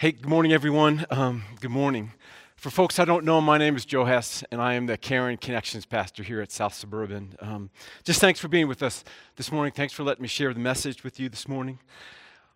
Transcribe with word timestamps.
Hey, 0.00 0.12
good 0.12 0.30
morning, 0.30 0.50
everyone. 0.54 1.04
Um, 1.10 1.42
good 1.60 1.70
morning. 1.70 2.12
For 2.56 2.70
folks 2.70 2.98
I 2.98 3.04
don't 3.04 3.22
know, 3.22 3.38
my 3.42 3.58
name 3.58 3.76
is 3.76 3.84
Joe 3.84 4.06
Hess, 4.06 4.42
and 4.50 4.58
I 4.58 4.72
am 4.72 4.86
the 4.86 4.96
Care 4.96 5.28
and 5.28 5.38
Connections 5.38 5.84
pastor 5.84 6.22
here 6.22 6.40
at 6.40 6.50
South 6.50 6.72
Suburban. 6.72 7.36
Um, 7.38 7.68
just 8.02 8.18
thanks 8.18 8.40
for 8.40 8.48
being 8.48 8.66
with 8.66 8.82
us 8.82 9.04
this 9.36 9.52
morning. 9.52 9.74
Thanks 9.74 9.92
for 9.92 10.02
letting 10.02 10.22
me 10.22 10.28
share 10.28 10.54
the 10.54 10.58
message 10.58 11.04
with 11.04 11.20
you 11.20 11.28
this 11.28 11.46
morning. 11.46 11.80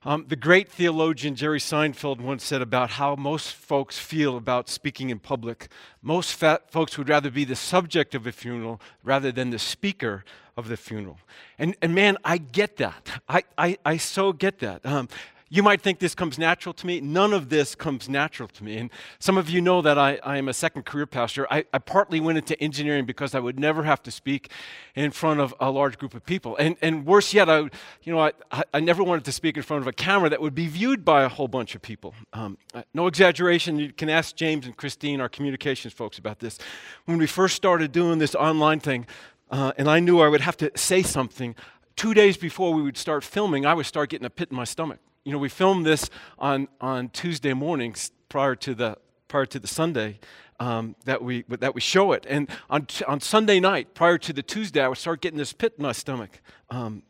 Um, 0.07 0.25
the 0.27 0.37
great 0.37 0.71
theologian 0.71 1.35
Jerry 1.35 1.59
Seinfeld 1.59 2.19
once 2.19 2.43
said 2.43 2.63
about 2.63 2.93
how 2.93 3.15
most 3.15 3.53
folks 3.53 3.99
feel 3.99 4.39
about 4.39 4.71
speaking 4.71 5.11
in 5.11 5.19
public. 5.19 5.69
Most 6.01 6.33
folks 6.33 6.97
would 6.97 7.11
rather 7.11 7.31
be 7.31 7.45
the 7.45 7.57
subject 7.57 8.15
of 8.15 8.27
a 8.27 8.33
funeral 8.33 8.81
rather 9.03 9.31
than 9.31 9.51
the 9.51 9.59
speaker 9.59 10.25
of 10.57 10.69
the 10.69 10.79
funeral. 10.79 11.19
And, 11.59 11.77
and 11.83 11.95
man, 11.95 12.17
I 12.25 12.39
get 12.39 12.77
that. 12.79 13.21
I, 13.29 13.43
I, 13.59 13.77
I 13.85 13.97
so 13.99 14.33
get 14.33 14.61
that. 14.61 14.87
Um, 14.87 15.09
you 15.55 15.63
might 15.63 15.81
think 15.81 16.01
this 16.01 16.17
comes 16.17 16.37
natural 16.37 16.73
to 16.73 16.85
me. 16.85 17.01
None 17.01 17.33
of 17.33 17.49
this 17.49 17.77
comes 17.77 18.09
natural 18.09 18.49
to 18.49 18.65
me. 18.65 18.77
And 18.77 18.91
some 19.21 19.39
of 19.39 19.49
you 19.49 19.61
know 19.61 19.83
that 19.83 19.97
I, 19.97 20.19
I 20.25 20.37
am 20.37 20.49
a 20.49 20.53
second 20.53 20.85
career 20.85 21.07
pastor. 21.07 21.47
I, 21.49 21.65
I, 21.73 21.79
partly 21.79 22.19
went 22.19 22.39
into 22.39 22.61
engineering 22.61 23.05
because 23.05 23.37
I 23.37 23.39
would 23.39 23.57
never 23.57 23.85
have 23.85 24.03
to 24.03 24.11
speak 24.11 24.51
in 24.97 25.13
front 25.13 25.39
of 25.39 25.55
a 25.61 25.71
large 25.71 25.97
group 25.97 26.13
of 26.13 26.27
people. 26.27 26.57
And, 26.57 26.77
and 26.83 27.07
worse 27.07 27.33
yet, 27.33 27.49
I, 27.49 27.59
you 27.59 28.13
know, 28.13 28.19
I, 28.19 28.33
I 28.75 28.81
never 28.81 29.05
wanted 29.05 29.25
to 29.27 29.33
speak 29.33 29.57
in 29.57 29.63
front 29.63 29.83
of 29.83 29.87
a 29.87 29.93
camera 29.93 30.29
that 30.29 30.41
would 30.41 30.57
be 30.57 30.67
viewed 30.67 31.05
by 31.05 31.23
a 31.23 31.29
whole 31.29 31.47
bunch 31.47 31.77
of 31.77 31.83
people. 31.83 32.17
Um, 32.33 32.59
no 32.93 33.07
exaggeration. 33.07 33.79
You 33.79 33.93
can 33.93 34.11
ask 34.11 34.35
James 34.35 34.67
and 34.67 34.77
Christine, 34.77 35.21
our 35.21 35.29
communications 35.29 35.95
folks, 35.95 36.19
about 36.19 36.41
this. 36.41 36.59
When 37.05 37.17
we 37.17 37.29
first 37.29 37.55
started 37.55 37.93
doing 37.93 38.19
this 38.19 38.35
online 38.35 38.81
thing, 38.81 39.07
uh, 39.53 39.71
and 39.79 39.89
I 39.89 40.01
knew 40.01 40.19
I 40.19 40.27
would 40.27 40.41
have 40.41 40.57
to 40.57 40.73
say 40.75 41.05
something, 41.05 41.55
two 41.95 42.13
days 42.13 42.37
before 42.37 42.75
we 42.75 42.83
would 42.83 42.97
start 42.97 43.23
filming, 43.23 43.65
I 43.65 43.75
would 43.75 43.87
start 43.87 44.11
getting 44.11 44.27
a 44.27 44.31
pit 44.31 44.49
in 44.51 44.57
my 44.57 44.65
stomach 44.65 44.99
you 45.25 45.33
know, 45.33 45.39
we 45.39 45.49
filmed 45.49 45.87
this 45.87 46.11
on, 46.39 46.69
on 46.81 47.09
Tuesday 47.09 47.55
mornings 47.55 48.11
prior 48.29 48.55
to 48.57 48.75
the, 48.75 48.97
prior 49.29 49.47
to 49.47 49.59
the 49.59 49.67
Sunday 49.67 50.19
um, 50.61 50.95
that, 51.05 51.23
we, 51.23 51.45
that 51.49 51.75
we 51.75 51.81
show 51.81 52.13
it. 52.13 52.27
And 52.29 52.49
on, 52.69 52.87
on 53.09 53.21
Sunday 53.21 53.59
night, 53.59 53.95
prior 53.95 54.19
to 54.19 54.33
the 54.33 54.43
Tuesday, 54.43 54.83
I 54.83 54.89
would 54.89 54.99
start 54.99 55.21
getting 55.21 55.39
this 55.39 55.53
pit 55.53 55.75
in 55.79 55.83
my 55.83 55.93
stomach. 55.93 56.41
Um, 56.71 57.03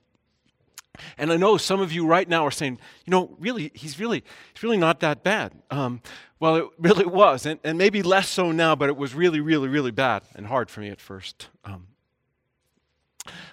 and 1.19 1.33
I 1.33 1.37
know 1.37 1.57
some 1.57 1.81
of 1.81 1.93
you 1.93 2.07
right 2.07 2.29
now 2.29 2.47
are 2.47 2.53
saying, 2.53 2.79
you 3.05 3.11
know, 3.11 3.37
really, 3.41 3.73
he's 3.75 3.99
really, 3.99 4.23
he's 4.55 4.63
really 4.63 4.77
not 4.77 5.01
that 5.01 5.25
bad. 5.25 5.53
Um, 5.71 6.01
well, 6.39 6.57
it 6.57 6.67
really 6.79 7.07
was, 7.07 7.47
and, 7.47 7.59
and 7.65 7.77
maybe 7.77 8.03
less 8.03 8.29
so 8.29 8.53
now, 8.53 8.77
but 8.77 8.89
it 8.89 8.97
was 8.97 9.15
really, 9.15 9.41
really, 9.41 9.69
really 9.69 9.91
bad 9.91 10.23
and 10.37 10.47
hard 10.47 10.71
for 10.71 10.81
me 10.81 10.91
at 10.91 11.01
first. 11.01 11.49
Um, 11.65 11.89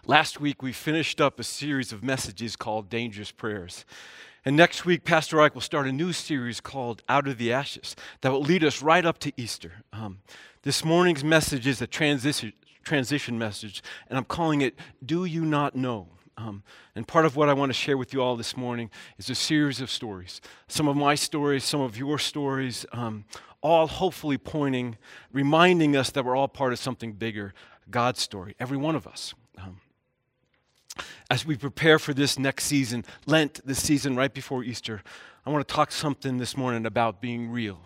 last 0.06 0.40
week, 0.40 0.62
we 0.62 0.72
finished 0.72 1.20
up 1.20 1.40
a 1.40 1.44
series 1.44 1.92
of 1.92 2.04
messages 2.04 2.56
called 2.56 2.90
Dangerous 2.90 3.32
Prayers. 3.32 3.86
And 4.44 4.56
next 4.56 4.86
week, 4.86 5.04
Pastor 5.04 5.40
Ike 5.40 5.54
will 5.54 5.62
start 5.62 5.86
a 5.86 5.92
new 5.92 6.12
series 6.12 6.60
called 6.60 7.04
Out 7.08 7.28
of 7.28 7.38
the 7.38 7.54
Ashes 7.54 7.96
that 8.22 8.32
will 8.32 8.42
lead 8.42 8.64
us 8.64 8.82
right 8.82 9.06
up 9.06 9.20
to 9.20 9.32
Easter. 9.38 9.84
Um, 9.94 10.18
this 10.64 10.84
morning's 10.84 11.24
message 11.24 11.68
is 11.68 11.80
a 11.80 11.86
transition, 11.86 12.52
transition 12.84 13.38
message, 13.38 13.84
and 14.10 14.18
I'm 14.18 14.26
calling 14.26 14.62
it 14.62 14.74
Do 15.06 15.26
You 15.26 15.46
Not 15.46 15.76
Know? 15.76 16.08
Um, 16.38 16.64
and 16.96 17.08
part 17.08 17.28
of 17.28 17.36
what 17.36 17.50
I 17.50 17.54
want 17.54 17.70
to 17.70 17.76
share 17.76 17.98
with 17.98 18.14
you 18.14 18.24
all 18.24 18.36
this 18.36 18.58
morning 18.58 18.90
is 19.20 19.30
a 19.30 19.36
series 19.36 19.80
of 19.80 19.92
stories. 19.92 20.42
Some 20.68 20.88
of 20.88 20.96
my 20.96 21.14
stories, 21.14 21.64
some 21.64 21.82
of 21.82 21.96
your 21.96 22.18
stories, 22.18 22.84
um, 22.94 23.26
all 23.62 23.86
hopefully 23.86 24.40
pointing, 24.40 24.98
reminding 25.32 25.96
us 25.96 26.10
that 26.10 26.26
we're 26.26 26.36
all 26.36 26.48
part 26.48 26.74
of 26.74 26.80
something 26.80 27.14
bigger 27.14 27.54
God's 27.92 28.22
story, 28.22 28.56
every 28.60 28.78
one 28.78 28.96
of 28.96 29.06
us. 29.06 29.36
As 31.32 31.46
we 31.46 31.56
prepare 31.56 31.98
for 31.98 32.14
this 32.14 32.38
next 32.38 32.66
season, 32.66 33.06
Lent, 33.26 33.66
this 33.66 33.82
season 33.82 34.18
right 34.18 34.34
before 34.34 34.66
Easter, 34.66 35.02
I 35.46 35.50
want 35.50 35.66
to 35.66 35.74
talk 35.74 35.94
something 35.94 36.40
this 36.40 36.58
morning 36.58 36.86
about 36.86 37.22
being 37.22 37.50
real, 37.50 37.80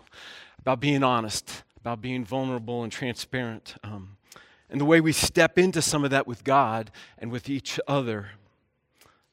about 0.57 0.79
being 0.79 1.03
honest, 1.03 1.61
about 1.79 2.01
being 2.01 2.25
vulnerable 2.25 2.81
and 2.81 2.91
transparent, 2.91 3.75
um, 3.83 4.17
and 4.67 4.81
the 4.81 4.85
way 4.85 4.99
we 4.99 5.11
step 5.11 5.59
into 5.59 5.79
some 5.83 6.03
of 6.03 6.09
that 6.09 6.25
with 6.25 6.43
God 6.43 6.89
and 7.19 7.31
with 7.31 7.47
each 7.47 7.79
other. 7.87 8.29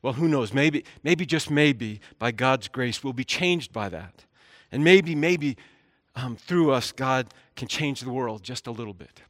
Well, 0.03 0.13
who 0.13 0.29
knows? 0.29 0.53
Maybe, 0.53 0.85
maybe 1.03 1.25
just 1.25 1.51
maybe, 1.51 1.99
by 2.19 2.33
God's 2.33 2.69
grace, 2.69 3.03
we'll 3.03 3.15
be 3.15 3.25
changed 3.25 3.73
by 3.73 3.89
that. 3.89 4.27
And 4.71 4.85
maybe, 4.85 5.15
maybe 5.15 5.57
um, 6.17 6.37
through 6.37 6.73
us, 6.73 6.93
God 6.93 7.29
can 7.57 7.67
change 7.67 8.03
the 8.03 8.13
world 8.13 8.43
just 8.43 8.67
a 8.67 8.73
little 8.73 8.93
bit. 8.93 9.23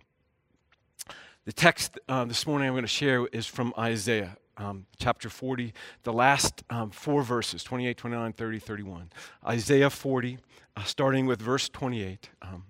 The 1.44 1.52
text 1.52 2.00
uh, 2.08 2.24
this 2.24 2.48
morning 2.48 2.66
I'm 2.66 2.74
going 2.74 2.82
to 2.82 2.88
share 2.88 3.28
is 3.28 3.46
from 3.46 3.72
Isaiah 3.78 4.38
um, 4.56 4.86
chapter 4.98 5.28
40, 5.28 5.72
the 6.02 6.12
last 6.12 6.62
um, 6.70 6.90
four 6.90 7.22
verses 7.22 7.64
28, 7.64 7.96
29, 7.96 8.32
30, 8.32 8.58
31. 8.58 9.10
Isaiah 9.46 9.90
40, 9.90 10.38
uh, 10.76 10.84
starting 10.84 11.26
with 11.26 11.40
verse 11.40 11.68
28. 11.68 12.30
Um, 12.42 12.64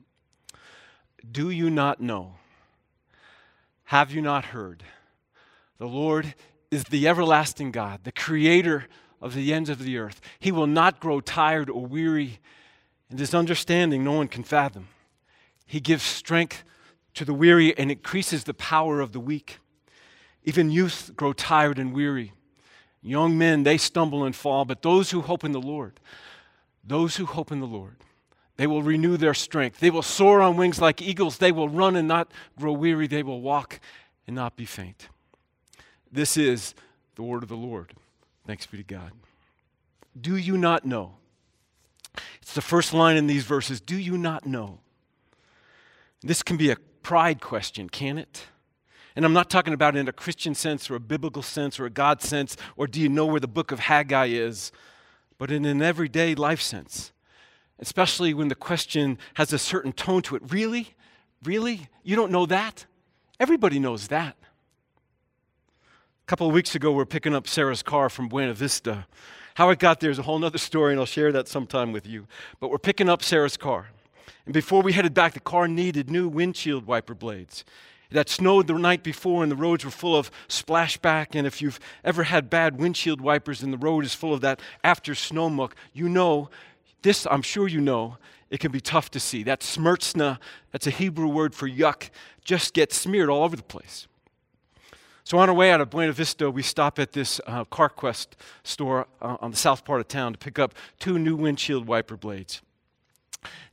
Do 1.31 1.51
you 1.51 1.71
not 1.71 2.01
know? 2.01 2.35
Have 3.85 4.11
you 4.11 4.23
not 4.23 4.47
heard? 4.47 4.85
The 5.79 5.87
Lord 5.87 6.35
is 6.71 6.85
the 6.85 7.07
everlasting 7.07 7.73
God, 7.73 8.05
the 8.05 8.13
creator 8.13 8.87
of 9.21 9.35
the 9.35 9.53
ends 9.53 9.69
of 9.69 9.79
the 9.79 9.99
earth. 9.99 10.21
He 10.39 10.51
will 10.51 10.67
not 10.67 11.01
grow 11.01 11.21
tired 11.21 11.69
or 11.69 11.85
weary, 11.85 12.41
and 13.11 13.19
his 13.19 13.35
understanding 13.35 14.03
no 14.03 14.13
one 14.13 14.29
can 14.29 14.43
fathom. 14.45 14.89
He 15.67 15.81
gives 15.81 16.03
strength 16.03 16.65
to 17.15 17.25
the 17.25 17.35
weary 17.35 17.77
and 17.77 17.91
increases 17.91 18.45
the 18.45 18.55
power 18.55 19.01
of 19.01 19.13
the 19.13 19.21
weak. 19.21 19.59
Even 20.45 20.71
youth 20.71 21.13
grow 21.17 21.33
tired 21.33 21.79
and 21.79 21.93
weary. 21.93 22.33
Young 23.03 23.37
men, 23.37 23.63
they 23.63 23.77
stumble 23.77 24.25
and 24.25 24.35
fall, 24.35 24.65
but 24.65 24.83
those 24.83 25.11
who 25.11 25.21
hope 25.23 25.45
in 25.45 25.53
the 25.53 25.61
Lord, 25.61 25.99
those 26.85 27.17
who 27.17 27.27
hope 27.27 27.51
in 27.51 27.61
the 27.61 27.67
Lord, 27.67 27.97
they 28.57 28.67
will 28.67 28.83
renew 28.83 29.17
their 29.17 29.35
strength. 29.35 29.81
They 29.81 29.91
will 29.91 30.03
soar 30.03 30.41
on 30.41 30.57
wings 30.57 30.81
like 30.81 31.03
eagles. 31.03 31.39
They 31.39 31.53
will 31.53 31.69
run 31.69 31.97
and 31.97 32.07
not 32.07 32.31
grow 32.59 32.73
weary. 32.73 33.07
They 33.07 33.23
will 33.23 33.41
walk 33.41 33.81
and 34.27 34.37
not 34.37 34.57
be 34.57 34.67
faint. 34.67 35.09
This 36.13 36.37
is 36.37 36.75
the 37.15 37.23
word 37.23 37.43
of 37.43 37.49
the 37.49 37.57
Lord. 37.57 37.95
Thanks 38.47 38.67
be 38.67 38.77
to 38.77 38.83
God. 38.83 39.13
Do 40.21 40.37
you 40.37 40.59
not 40.59 40.85
know? 40.85 41.15
It's 42.43 42.55
the 42.55 42.61
first 42.61 42.93
line 42.93 43.17
in 43.17 43.27
these 43.27 43.45
verses. 43.45 43.81
Do 43.81 43.97
you 43.97 44.19
not 44.19 44.47
know? 44.47 44.81
This 46.21 46.43
can 46.43 46.57
be 46.57 46.71
a 46.71 46.77
pride 47.03 47.41
question, 47.41 47.89
can 47.89 48.19
it? 48.19 48.47
And 49.15 49.25
I'm 49.25 49.33
not 49.33 49.51
talking 49.51 49.75
about 49.75 49.97
in 49.97 50.09
a 50.09 50.13
Christian 50.13 50.55
sense 50.55 50.91
or 50.91 50.95
a 50.95 51.01
biblical 51.01 51.43
sense 51.43 51.79
or 51.79 51.87
a 51.87 51.91
God 51.91 52.23
sense 52.23 52.57
or 52.77 52.87
do 52.87 53.01
you 53.01 53.09
know 53.09 53.27
where 53.27 53.41
the 53.41 53.49
book 53.49 53.73
of 53.73 53.81
Haggai 53.81 54.27
is, 54.27 54.73
but 55.39 55.51
in 55.51 55.65
an 55.65 55.83
everyday 55.83 56.35
life 56.35 56.61
sense. 56.61 57.13
Especially 57.79 58.33
when 58.33 58.49
the 58.49 58.55
question 58.55 59.19
has 59.35 59.53
a 59.53 59.59
certain 59.59 59.93
tone 59.93 60.23
to 60.23 60.37
it. 60.37 60.43
Really? 60.51 60.95
Really? 61.43 61.89
You 62.05 62.17
don't 62.17 62.31
know 62.31 62.47
that? 62.47 62.87
Everybody 63.41 63.79
knows 63.79 64.09
that. 64.09 64.37
A 66.23 66.27
couple 66.27 66.47
of 66.47 66.55
weeks 66.55 66.75
ago, 66.75 66.93
we 66.93 67.03
are 67.03 67.07
picking 67.07 67.35
up 67.35 67.49
Sarah's 67.49 67.83
car 67.83 68.09
from 68.09 68.29
Buena 68.29 68.55
Vista. 68.55 69.07
How 69.55 69.69
it 69.71 69.81
got 69.81 70.01
there 70.01 70.11
is 70.11 70.19
a 70.19 70.23
whole 70.23 70.43
other 70.45 70.59
story, 70.59 70.93
and 70.93 71.01
I'll 71.01 71.07
share 71.07 71.33
that 71.33 71.49
sometime 71.49 71.93
with 71.93 72.07
you. 72.07 72.27
But 72.61 72.71
we're 72.71 72.79
picking 72.79 73.09
up 73.09 73.23
Sarah's 73.23 73.57
car. 73.57 73.89
And 74.47 74.55
before 74.55 74.83
we 74.83 74.93
headed 74.93 75.15
back, 75.15 75.35
the 75.35 75.41
car 75.41 75.69
needed 75.69 76.11
new 76.11 76.29
windshield 76.29 76.87
wiper 76.87 77.15
blades. 77.15 77.65
It 78.13 78.19
had 78.19 78.29
snowed 78.29 78.67
the 78.67 78.75
night 78.75 79.03
before, 79.03 79.43
and 79.43 79.51
the 79.51 79.57
roads 79.57 79.87
were 79.87 79.91
full 79.91 80.15
of 80.15 80.31
splashback. 80.47 81.29
And 81.35 81.47
if 81.47 81.63
you've 81.63 81.81
ever 82.05 82.25
had 82.25 82.51
bad 82.51 82.79
windshield 82.79 83.23
wipers 83.23 83.63
and 83.63 83.73
the 83.73 83.79
road 83.79 84.05
is 84.05 84.15
full 84.15 84.35
of 84.35 84.43
that 84.43 84.61
after 84.85 85.15
snow 85.15 85.49
muck, 85.49 85.75
you 85.95 86.11
know, 86.11 86.51
this 87.01 87.27
I'm 87.31 87.41
sure 87.41 87.67
you 87.67 87.81
know, 87.81 88.19
it 88.51 88.61
can 88.61 88.71
be 88.71 88.83
tough 88.83 89.11
to 89.13 89.21
see. 89.21 89.43
That 89.45 89.61
smertsna, 89.61 90.39
that's 90.73 90.87
a 90.87 90.91
Hebrew 90.91 91.29
word 91.29 91.55
for 91.55 91.67
yuck, 91.67 92.11
just 92.45 92.75
gets 92.75 92.99
smeared 92.99 93.31
all 93.31 93.45
over 93.45 93.57
the 93.57 93.63
place. 93.63 94.07
So 95.25 95.39
on 95.39 95.49
our 95.49 95.55
way 95.55 95.73
out 95.73 95.81
of 95.81 95.89
Buena 95.89 96.13
Vista, 96.13 96.51
we 96.51 96.63
stop 96.63 96.99
at 96.99 97.13
this 97.13 97.41
uh, 97.47 97.65
CarQuest 97.65 98.27
store 98.63 99.07
uh, 99.23 99.39
on 99.41 99.53
the 99.53 99.57
south 99.57 99.87
part 99.87 100.03
of 100.03 100.09
town 100.09 100.33
to 100.33 100.39
pick 100.39 100.59
up 100.59 100.75
two 100.99 101.19
new 101.19 101.35
windshield 101.35 101.87
wiper 101.87 102.19
blades. 102.19 102.61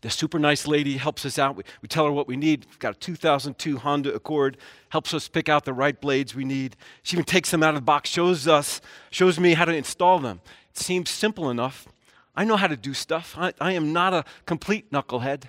The 0.01 0.09
super 0.09 0.39
nice 0.39 0.67
lady 0.67 0.97
helps 0.97 1.25
us 1.25 1.37
out. 1.37 1.55
We, 1.55 1.63
we 1.81 1.87
tell 1.87 2.05
her 2.05 2.11
what 2.11 2.27
we 2.27 2.37
need. 2.37 2.65
We've 2.69 2.79
got 2.79 2.95
a 2.95 2.99
2002 2.99 3.77
Honda 3.77 4.13
Accord, 4.13 4.57
helps 4.89 5.13
us 5.13 5.27
pick 5.27 5.49
out 5.49 5.65
the 5.65 5.73
right 5.73 5.99
blades 5.99 6.33
we 6.33 6.45
need. 6.45 6.75
She 7.03 7.15
even 7.15 7.25
takes 7.25 7.51
them 7.51 7.63
out 7.63 7.69
of 7.69 7.75
the 7.75 7.81
box, 7.81 8.09
shows 8.09 8.47
us, 8.47 8.81
shows 9.11 9.39
me 9.39 9.53
how 9.53 9.65
to 9.65 9.73
install 9.73 10.19
them. 10.19 10.41
It 10.71 10.77
seems 10.77 11.09
simple 11.09 11.49
enough. 11.49 11.87
I 12.35 12.45
know 12.45 12.55
how 12.55 12.67
to 12.67 12.77
do 12.77 12.93
stuff. 12.93 13.35
I, 13.37 13.53
I 13.59 13.73
am 13.73 13.91
not 13.91 14.13
a 14.13 14.23
complete 14.45 14.91
knucklehead. 14.91 15.43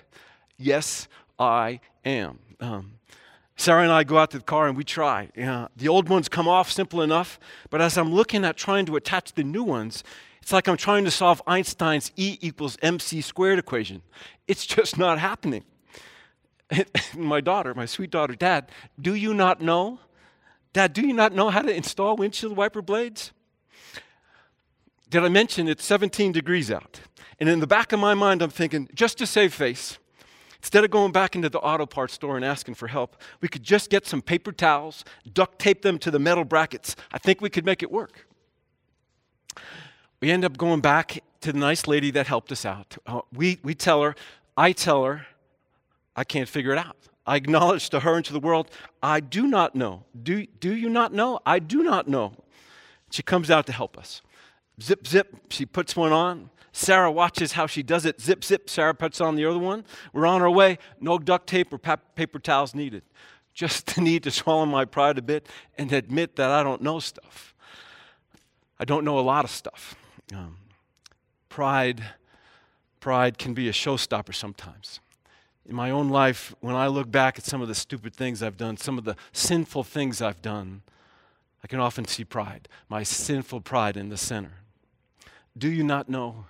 Yes, 0.57 1.07
I 1.39 1.79
am. 2.03 2.39
Um, 2.59 2.93
Sarah 3.55 3.83
and 3.83 3.91
I 3.91 4.03
go 4.03 4.17
out 4.17 4.31
to 4.31 4.39
the 4.39 4.43
car 4.43 4.67
and 4.67 4.75
we 4.75 4.83
try. 4.83 5.29
Yeah, 5.35 5.67
the 5.77 5.87
old 5.87 6.09
ones 6.09 6.27
come 6.27 6.47
off 6.47 6.71
simple 6.71 7.01
enough, 7.01 7.39
but 7.69 7.79
as 7.79 7.97
I'm 7.97 8.11
looking 8.11 8.43
at 8.43 8.57
trying 8.57 8.85
to 8.87 8.95
attach 8.95 9.33
the 9.33 9.43
new 9.43 9.63
ones, 9.63 10.03
it's 10.41 10.51
like 10.51 10.67
I'm 10.67 10.77
trying 10.77 11.05
to 11.05 11.11
solve 11.11 11.41
Einstein's 11.47 12.11
E 12.15 12.37
equals 12.41 12.77
mc 12.81 13.21
squared 13.21 13.59
equation. 13.59 14.01
It's 14.47 14.65
just 14.65 14.97
not 14.97 15.19
happening. 15.19 15.63
my 17.15 17.41
daughter, 17.41 17.73
my 17.73 17.85
sweet 17.85 18.11
daughter, 18.11 18.35
Dad, 18.35 18.71
do 18.99 19.13
you 19.13 19.33
not 19.33 19.61
know? 19.61 19.99
Dad, 20.73 20.93
do 20.93 21.05
you 21.05 21.13
not 21.13 21.33
know 21.33 21.49
how 21.49 21.61
to 21.61 21.73
install 21.73 22.15
windshield 22.15 22.55
wiper 22.55 22.81
blades? 22.81 23.31
Did 25.09 25.23
I 25.23 25.29
mention 25.29 25.67
it's 25.67 25.83
17 25.85 26.31
degrees 26.31 26.71
out? 26.71 27.01
And 27.39 27.49
in 27.49 27.59
the 27.59 27.67
back 27.67 27.91
of 27.91 27.99
my 27.99 28.13
mind, 28.13 28.41
I'm 28.41 28.49
thinking, 28.49 28.87
just 28.93 29.17
to 29.17 29.27
save 29.27 29.53
face, 29.53 29.97
instead 30.59 30.85
of 30.85 30.91
going 30.91 31.11
back 31.11 31.35
into 31.35 31.49
the 31.49 31.59
auto 31.59 31.85
parts 31.85 32.13
store 32.13 32.37
and 32.37 32.45
asking 32.45 32.75
for 32.75 32.87
help, 32.87 33.21
we 33.41 33.49
could 33.49 33.63
just 33.63 33.89
get 33.89 34.07
some 34.07 34.21
paper 34.21 34.53
towels, 34.53 35.03
duct 35.33 35.59
tape 35.59 35.81
them 35.81 35.99
to 35.99 36.11
the 36.11 36.19
metal 36.19 36.45
brackets. 36.45 36.95
I 37.11 37.17
think 37.17 37.41
we 37.41 37.49
could 37.49 37.65
make 37.65 37.83
it 37.83 37.91
work. 37.91 38.25
We 40.21 40.29
end 40.29 40.45
up 40.45 40.55
going 40.55 40.81
back 40.81 41.23
to 41.41 41.51
the 41.51 41.57
nice 41.57 41.87
lady 41.87 42.11
that 42.11 42.27
helped 42.27 42.51
us 42.51 42.63
out. 42.63 42.95
Uh, 43.07 43.21
we, 43.33 43.59
we 43.63 43.73
tell 43.73 44.03
her, 44.03 44.15
I 44.55 44.71
tell 44.71 45.03
her, 45.03 45.25
I 46.15 46.23
can't 46.23 46.47
figure 46.47 46.71
it 46.71 46.77
out. 46.77 46.95
I 47.25 47.37
acknowledge 47.37 47.89
to 47.89 48.01
her 48.01 48.15
and 48.15 48.25
to 48.25 48.33
the 48.33 48.39
world, 48.39 48.69
I 49.01 49.19
do 49.19 49.47
not 49.47 49.75
know. 49.75 50.03
Do, 50.21 50.45
do 50.45 50.75
you 50.75 50.89
not 50.89 51.11
know? 51.11 51.39
I 51.45 51.57
do 51.57 51.83
not 51.83 52.07
know. 52.07 52.33
She 53.09 53.23
comes 53.23 53.49
out 53.49 53.65
to 53.65 53.71
help 53.71 53.97
us. 53.97 54.21
Zip, 54.79 55.07
zip, 55.07 55.35
she 55.49 55.65
puts 55.65 55.95
one 55.95 56.11
on. 56.11 56.51
Sarah 56.71 57.11
watches 57.11 57.53
how 57.53 57.65
she 57.65 57.83
does 57.83 58.05
it. 58.05 58.21
Zip, 58.21 58.43
zip, 58.43 58.69
Sarah 58.69 58.93
puts 58.93 59.21
on 59.21 59.35
the 59.35 59.45
other 59.45 59.59
one. 59.59 59.83
We're 60.13 60.27
on 60.27 60.41
our 60.41 60.49
way. 60.49 60.77
No 60.99 61.17
duct 61.17 61.47
tape 61.47 61.73
or 61.73 61.77
paper 61.77 62.39
towels 62.39 62.75
needed. 62.75 63.03
Just 63.53 63.95
the 63.95 64.01
need 64.01 64.23
to 64.23 64.31
swallow 64.31 64.65
my 64.65 64.85
pride 64.85 65.17
a 65.17 65.21
bit 65.21 65.49
and 65.77 65.91
admit 65.91 66.37
that 66.37 66.51
I 66.51 66.63
don't 66.63 66.81
know 66.81 66.99
stuff. 66.99 67.53
I 68.79 68.85
don't 68.85 69.03
know 69.03 69.19
a 69.19 69.21
lot 69.21 69.43
of 69.43 69.51
stuff. 69.51 69.95
Um, 70.33 70.57
pride, 71.49 72.03
pride 72.99 73.37
can 73.37 73.53
be 73.53 73.67
a 73.67 73.73
showstopper 73.73 74.33
sometimes. 74.33 74.99
In 75.67 75.75
my 75.75 75.91
own 75.91 76.09
life, 76.09 76.55
when 76.59 76.75
I 76.75 76.87
look 76.87 77.11
back 77.11 77.37
at 77.37 77.45
some 77.45 77.61
of 77.61 77.67
the 77.67 77.75
stupid 77.75 78.15
things 78.15 78.41
I've 78.41 78.57
done, 78.57 78.77
some 78.77 78.97
of 78.97 79.03
the 79.03 79.15
sinful 79.31 79.83
things 79.83 80.21
I've 80.21 80.41
done, 80.41 80.81
I 81.63 81.67
can 81.67 81.79
often 81.79 82.05
see 82.05 82.23
pride, 82.23 82.67
my 82.89 83.03
sinful 83.03 83.61
pride 83.61 83.95
in 83.95 84.09
the 84.09 84.17
center. 84.17 84.53
Do 85.57 85.69
you 85.69 85.83
not 85.83 86.09
know? 86.09 86.45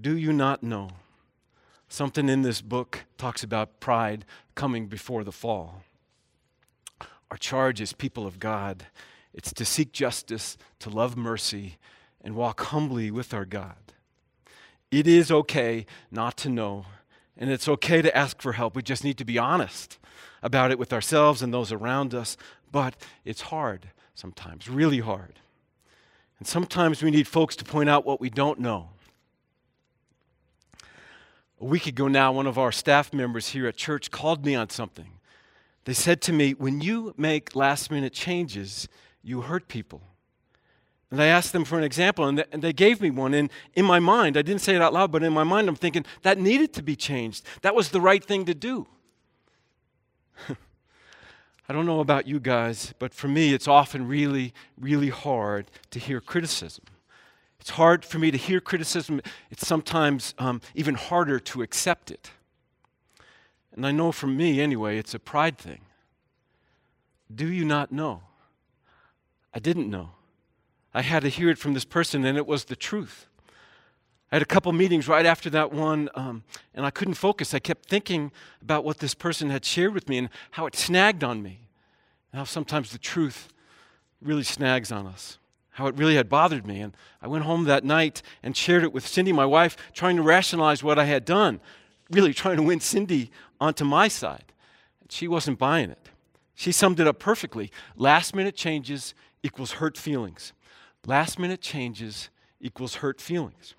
Do 0.00 0.16
you 0.16 0.32
not 0.32 0.62
know? 0.62 0.90
Something 1.88 2.28
in 2.28 2.42
this 2.42 2.60
book 2.60 3.04
talks 3.18 3.42
about 3.42 3.80
pride 3.80 4.24
coming 4.54 4.86
before 4.86 5.24
the 5.24 5.32
fall. 5.32 5.82
Our 7.30 7.36
charge 7.36 7.80
as 7.80 7.92
people 7.92 8.26
of 8.26 8.38
God, 8.38 8.86
it's 9.32 9.52
to 9.54 9.64
seek 9.64 9.92
justice, 9.92 10.58
to 10.80 10.90
love 10.90 11.16
mercy, 11.16 11.78
and 12.22 12.34
walk 12.34 12.60
humbly 12.60 13.10
with 13.10 13.32
our 13.32 13.44
God. 13.44 13.76
It 14.90 15.06
is 15.06 15.30
okay 15.30 15.86
not 16.10 16.36
to 16.38 16.48
know, 16.48 16.86
and 17.36 17.50
it's 17.50 17.68
okay 17.68 18.02
to 18.02 18.16
ask 18.16 18.42
for 18.42 18.52
help. 18.52 18.74
We 18.74 18.82
just 18.82 19.04
need 19.04 19.18
to 19.18 19.24
be 19.24 19.38
honest 19.38 19.98
about 20.42 20.70
it 20.70 20.78
with 20.78 20.92
ourselves 20.92 21.42
and 21.42 21.52
those 21.52 21.72
around 21.72 22.14
us, 22.14 22.36
but 22.72 22.96
it's 23.24 23.42
hard 23.42 23.88
sometimes, 24.14 24.68
really 24.68 25.00
hard. 25.00 25.38
And 26.38 26.48
sometimes 26.48 27.02
we 27.02 27.10
need 27.10 27.28
folks 27.28 27.56
to 27.56 27.64
point 27.64 27.88
out 27.88 28.04
what 28.04 28.20
we 28.20 28.30
don't 28.30 28.58
know. 28.58 28.90
A 31.60 31.64
week 31.66 31.86
ago 31.86 32.08
now, 32.08 32.32
one 32.32 32.46
of 32.46 32.58
our 32.58 32.72
staff 32.72 33.12
members 33.12 33.48
here 33.48 33.66
at 33.66 33.76
church 33.76 34.10
called 34.10 34.46
me 34.46 34.54
on 34.54 34.70
something. 34.70 35.10
They 35.84 35.92
said 35.92 36.22
to 36.22 36.32
me, 36.32 36.52
When 36.52 36.80
you 36.80 37.14
make 37.18 37.54
last 37.54 37.90
minute 37.90 38.14
changes, 38.14 38.88
you 39.22 39.42
hurt 39.42 39.68
people. 39.68 40.02
And 41.10 41.20
I 41.20 41.26
asked 41.26 41.52
them 41.52 41.64
for 41.64 41.76
an 41.76 41.82
example, 41.84 42.26
and, 42.26 42.44
and 42.52 42.62
they 42.62 42.72
gave 42.72 43.00
me 43.00 43.10
one. 43.10 43.34
And 43.34 43.50
in 43.74 43.84
my 43.84 43.98
mind, 43.98 44.36
I 44.36 44.42
didn't 44.42 44.60
say 44.60 44.76
it 44.76 44.82
out 44.82 44.92
loud, 44.92 45.10
but 45.10 45.24
in 45.24 45.32
my 45.32 45.42
mind, 45.42 45.68
I'm 45.68 45.74
thinking 45.74 46.04
that 46.22 46.38
needed 46.38 46.72
to 46.74 46.82
be 46.82 46.94
changed. 46.94 47.44
That 47.62 47.74
was 47.74 47.88
the 47.88 48.00
right 48.00 48.22
thing 48.22 48.44
to 48.44 48.54
do. 48.54 48.86
I 50.48 51.72
don't 51.72 51.86
know 51.86 52.00
about 52.00 52.28
you 52.28 52.38
guys, 52.38 52.94
but 53.00 53.12
for 53.12 53.26
me, 53.26 53.52
it's 53.52 53.66
often 53.66 54.06
really, 54.06 54.54
really 54.78 55.08
hard 55.08 55.70
to 55.90 55.98
hear 55.98 56.20
criticism. 56.20 56.84
It's 57.58 57.70
hard 57.70 58.04
for 58.04 58.18
me 58.18 58.30
to 58.30 58.38
hear 58.38 58.60
criticism. 58.60 59.20
It's 59.50 59.66
sometimes 59.66 60.34
um, 60.38 60.60
even 60.74 60.94
harder 60.94 61.40
to 61.40 61.62
accept 61.62 62.10
it. 62.10 62.30
And 63.72 63.86
I 63.86 63.90
know 63.90 64.12
for 64.12 64.26
me, 64.28 64.60
anyway, 64.60 64.96
it's 64.96 65.14
a 65.14 65.18
pride 65.18 65.58
thing. 65.58 65.80
Do 67.32 67.50
you 67.50 67.64
not 67.64 67.92
know? 67.92 68.22
I 69.52 69.58
didn't 69.58 69.90
know. 69.90 70.10
I 70.92 71.02
had 71.02 71.22
to 71.22 71.28
hear 71.28 71.50
it 71.50 71.58
from 71.58 71.74
this 71.74 71.84
person, 71.84 72.24
and 72.24 72.36
it 72.36 72.46
was 72.46 72.64
the 72.64 72.76
truth. 72.76 73.26
I 74.32 74.36
had 74.36 74.42
a 74.42 74.46
couple 74.46 74.72
meetings 74.72 75.08
right 75.08 75.26
after 75.26 75.50
that 75.50 75.72
one, 75.72 76.08
um, 76.14 76.44
and 76.74 76.86
I 76.86 76.90
couldn't 76.90 77.14
focus. 77.14 77.52
I 77.52 77.58
kept 77.58 77.88
thinking 77.88 78.30
about 78.62 78.84
what 78.84 78.98
this 78.98 79.14
person 79.14 79.50
had 79.50 79.64
shared 79.64 79.92
with 79.92 80.08
me 80.08 80.18
and 80.18 80.28
how 80.52 80.66
it 80.66 80.76
snagged 80.76 81.24
on 81.24 81.42
me. 81.42 81.60
And 82.32 82.38
how 82.38 82.44
sometimes 82.44 82.92
the 82.92 82.98
truth 82.98 83.48
really 84.22 84.44
snags 84.44 84.92
on 84.92 85.06
us. 85.06 85.38
How 85.70 85.88
it 85.88 85.96
really 85.96 86.14
had 86.14 86.28
bothered 86.28 86.66
me. 86.66 86.80
And 86.80 86.96
I 87.20 87.26
went 87.26 87.44
home 87.44 87.64
that 87.64 87.84
night 87.84 88.22
and 88.42 88.56
shared 88.56 88.84
it 88.84 88.92
with 88.92 89.06
Cindy, 89.06 89.32
my 89.32 89.46
wife, 89.46 89.76
trying 89.94 90.16
to 90.16 90.22
rationalize 90.22 90.82
what 90.82 90.98
I 90.98 91.04
had 91.04 91.24
done, 91.24 91.60
really 92.10 92.32
trying 92.32 92.56
to 92.56 92.62
win 92.62 92.80
Cindy 92.80 93.30
onto 93.60 93.84
my 93.84 94.06
side. 94.06 94.52
She 95.08 95.26
wasn't 95.26 95.58
buying 95.58 95.90
it. 95.90 96.08
She 96.54 96.70
summed 96.70 97.00
it 97.00 97.06
up 97.08 97.18
perfectly. 97.18 97.72
Last 97.96 98.34
minute 98.34 98.54
changes 98.54 99.14
equals 99.42 99.72
hurt 99.72 99.98
feelings. 99.98 100.52
Last 101.06 101.38
minute 101.38 101.60
changes 101.60 102.30
equals 102.60 102.96
hurt 102.96 103.20
feelings. 103.20 103.74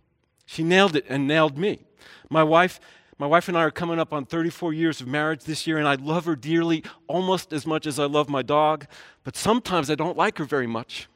She 0.45 0.63
nailed 0.63 0.95
it 0.95 1.05
and 1.07 1.27
nailed 1.27 1.57
me. 1.57 1.85
My 2.29 2.43
wife, 2.43 2.79
my 3.17 3.27
wife 3.27 3.47
and 3.47 3.57
I 3.57 3.61
are 3.61 3.71
coming 3.71 3.99
up 3.99 4.11
on 4.11 4.25
34 4.25 4.73
years 4.73 5.01
of 5.01 5.07
marriage 5.07 5.43
this 5.43 5.67
year, 5.67 5.77
and 5.77 5.87
I 5.87 5.95
love 5.95 6.25
her 6.25 6.35
dearly, 6.35 6.83
almost 7.07 7.53
as 7.53 7.65
much 7.65 7.85
as 7.85 7.99
I 7.99 8.05
love 8.05 8.29
my 8.29 8.41
dog, 8.41 8.85
but 9.23 9.35
sometimes 9.35 9.89
I 9.89 9.95
don't 9.95 10.17
like 10.17 10.39
her 10.39 10.45
very 10.45 10.67
much. 10.67 11.07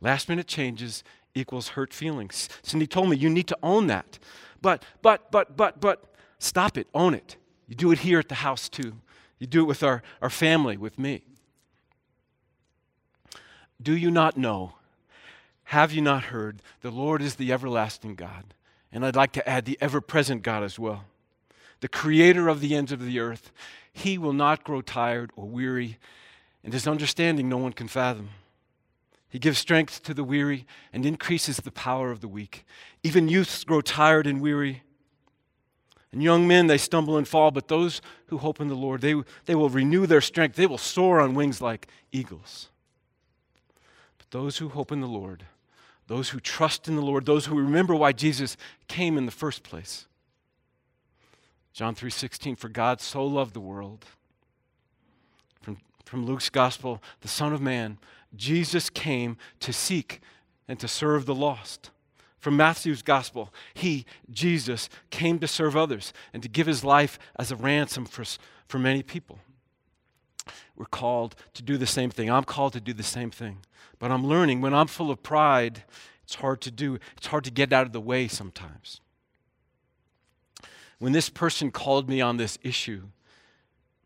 Last 0.00 0.28
minute 0.28 0.46
changes 0.46 1.04
equals 1.34 1.68
hurt 1.68 1.92
feelings. 1.92 2.48
Cindy 2.62 2.86
told 2.86 3.08
me 3.08 3.16
you 3.16 3.30
need 3.30 3.48
to 3.48 3.58
own 3.62 3.86
that. 3.86 4.18
But, 4.60 4.84
but, 5.02 5.30
but, 5.30 5.56
but, 5.56 5.80
but, 5.80 6.14
stop 6.38 6.76
it, 6.76 6.88
own 6.94 7.14
it. 7.14 7.36
You 7.66 7.74
do 7.74 7.92
it 7.92 8.00
here 8.00 8.18
at 8.18 8.28
the 8.28 8.36
house 8.36 8.68
too. 8.68 8.94
You 9.38 9.46
do 9.46 9.60
it 9.60 9.66
with 9.66 9.82
our, 9.82 10.02
our 10.20 10.30
family, 10.30 10.76
with 10.76 10.98
me. 10.98 11.22
Do 13.80 13.96
you 13.96 14.10
not 14.10 14.36
know 14.36 14.74
have 15.68 15.92
you 15.92 16.00
not 16.00 16.24
heard? 16.24 16.62
The 16.80 16.90
Lord 16.90 17.20
is 17.20 17.34
the 17.34 17.52
everlasting 17.52 18.14
God. 18.14 18.54
And 18.90 19.04
I'd 19.04 19.14
like 19.14 19.32
to 19.32 19.46
add 19.46 19.66
the 19.66 19.76
ever 19.82 20.00
present 20.00 20.42
God 20.42 20.62
as 20.62 20.78
well. 20.78 21.04
The 21.80 21.88
creator 21.88 22.48
of 22.48 22.60
the 22.60 22.74
ends 22.74 22.90
of 22.90 23.04
the 23.04 23.20
earth. 23.20 23.52
He 23.92 24.16
will 24.16 24.32
not 24.32 24.64
grow 24.64 24.80
tired 24.80 25.30
or 25.36 25.44
weary, 25.44 25.98
and 26.64 26.72
his 26.72 26.88
understanding 26.88 27.50
no 27.50 27.58
one 27.58 27.74
can 27.74 27.86
fathom. 27.86 28.30
He 29.28 29.38
gives 29.38 29.58
strength 29.58 30.02
to 30.04 30.14
the 30.14 30.24
weary 30.24 30.64
and 30.90 31.04
increases 31.04 31.58
the 31.58 31.70
power 31.70 32.10
of 32.10 32.22
the 32.22 32.28
weak. 32.28 32.64
Even 33.02 33.28
youths 33.28 33.62
grow 33.62 33.82
tired 33.82 34.26
and 34.26 34.40
weary. 34.40 34.84
And 36.12 36.22
young 36.22 36.48
men, 36.48 36.66
they 36.66 36.78
stumble 36.78 37.18
and 37.18 37.28
fall, 37.28 37.50
but 37.50 37.68
those 37.68 38.00
who 38.28 38.38
hope 38.38 38.58
in 38.58 38.68
the 38.68 38.74
Lord, 38.74 39.02
they, 39.02 39.14
they 39.44 39.54
will 39.54 39.68
renew 39.68 40.06
their 40.06 40.22
strength. 40.22 40.56
They 40.56 40.66
will 40.66 40.78
soar 40.78 41.20
on 41.20 41.34
wings 41.34 41.60
like 41.60 41.88
eagles. 42.10 42.70
Those 44.30 44.58
who 44.58 44.68
hope 44.68 44.92
in 44.92 45.00
the 45.00 45.06
Lord, 45.06 45.44
those 46.06 46.30
who 46.30 46.40
trust 46.40 46.88
in 46.88 46.96
the 46.96 47.02
Lord, 47.02 47.26
those 47.26 47.46
who 47.46 47.58
remember 47.58 47.94
why 47.94 48.12
Jesus 48.12 48.56
came 48.88 49.16
in 49.16 49.26
the 49.26 49.32
first 49.32 49.62
place. 49.62 50.06
John 51.72 51.94
3:16 51.94 52.56
for 52.56 52.68
God 52.68 53.00
so 53.00 53.24
loved 53.24 53.54
the 53.54 53.60
world. 53.60 54.04
From, 55.62 55.78
from 56.04 56.26
Luke's 56.26 56.50
gospel, 56.50 57.02
the 57.20 57.28
son 57.28 57.52
of 57.52 57.60
man, 57.60 57.98
Jesus 58.34 58.90
came 58.90 59.36
to 59.60 59.72
seek 59.72 60.20
and 60.66 60.78
to 60.80 60.88
serve 60.88 61.24
the 61.24 61.34
lost. 61.34 61.90
From 62.38 62.56
Matthew's 62.56 63.02
gospel, 63.02 63.52
he, 63.74 64.06
Jesus, 64.30 64.88
came 65.10 65.38
to 65.40 65.48
serve 65.48 65.76
others 65.76 66.12
and 66.32 66.42
to 66.42 66.48
give 66.48 66.66
his 66.66 66.84
life 66.84 67.18
as 67.36 67.50
a 67.50 67.56
ransom 67.56 68.04
for, 68.04 68.24
for 68.66 68.78
many 68.78 69.02
people. 69.02 69.40
We're 70.76 70.86
called 70.86 71.36
to 71.54 71.62
do 71.62 71.76
the 71.76 71.86
same 71.86 72.10
thing. 72.10 72.30
I'm 72.30 72.44
called 72.44 72.72
to 72.74 72.80
do 72.80 72.92
the 72.92 73.02
same 73.02 73.30
thing. 73.30 73.58
But 73.98 74.10
I'm 74.10 74.26
learning 74.26 74.60
when 74.60 74.74
I'm 74.74 74.86
full 74.86 75.10
of 75.10 75.22
pride, 75.22 75.84
it's 76.22 76.36
hard 76.36 76.60
to 76.62 76.70
do, 76.70 76.98
it's 77.16 77.26
hard 77.26 77.44
to 77.44 77.50
get 77.50 77.72
out 77.72 77.86
of 77.86 77.92
the 77.92 78.00
way 78.00 78.28
sometimes. 78.28 79.00
When 80.98 81.12
this 81.12 81.28
person 81.28 81.70
called 81.70 82.08
me 82.08 82.20
on 82.20 82.36
this 82.36 82.58
issue, 82.62 83.02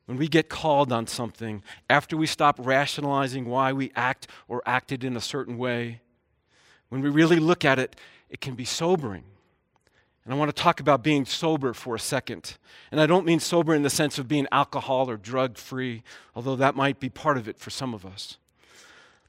when 0.06 0.18
we 0.18 0.28
get 0.28 0.48
called 0.48 0.92
on 0.92 1.06
something, 1.06 1.62
after 1.88 2.16
we 2.16 2.26
stop 2.26 2.56
rationalizing 2.58 3.46
why 3.46 3.72
we 3.72 3.92
act 3.94 4.26
or 4.48 4.62
acted 4.66 5.04
in 5.04 5.16
a 5.16 5.20
certain 5.20 5.56
way, 5.56 6.00
when 6.88 7.00
we 7.00 7.08
really 7.08 7.38
look 7.38 7.64
at 7.64 7.78
it, 7.78 7.96
it 8.28 8.40
can 8.40 8.54
be 8.54 8.64
sobering. 8.64 9.24
And 10.24 10.32
I 10.32 10.36
want 10.36 10.54
to 10.54 10.62
talk 10.62 10.78
about 10.78 11.02
being 11.02 11.24
sober 11.24 11.72
for 11.72 11.94
a 11.96 12.00
second. 12.00 12.56
And 12.90 13.00
I 13.00 13.06
don't 13.06 13.26
mean 13.26 13.40
sober 13.40 13.74
in 13.74 13.82
the 13.82 13.90
sense 13.90 14.18
of 14.18 14.28
being 14.28 14.46
alcohol 14.52 15.10
or 15.10 15.16
drug 15.16 15.58
free, 15.58 16.02
although 16.36 16.56
that 16.56 16.76
might 16.76 17.00
be 17.00 17.08
part 17.08 17.36
of 17.36 17.48
it 17.48 17.58
for 17.58 17.70
some 17.70 17.92
of 17.92 18.06
us. 18.06 18.38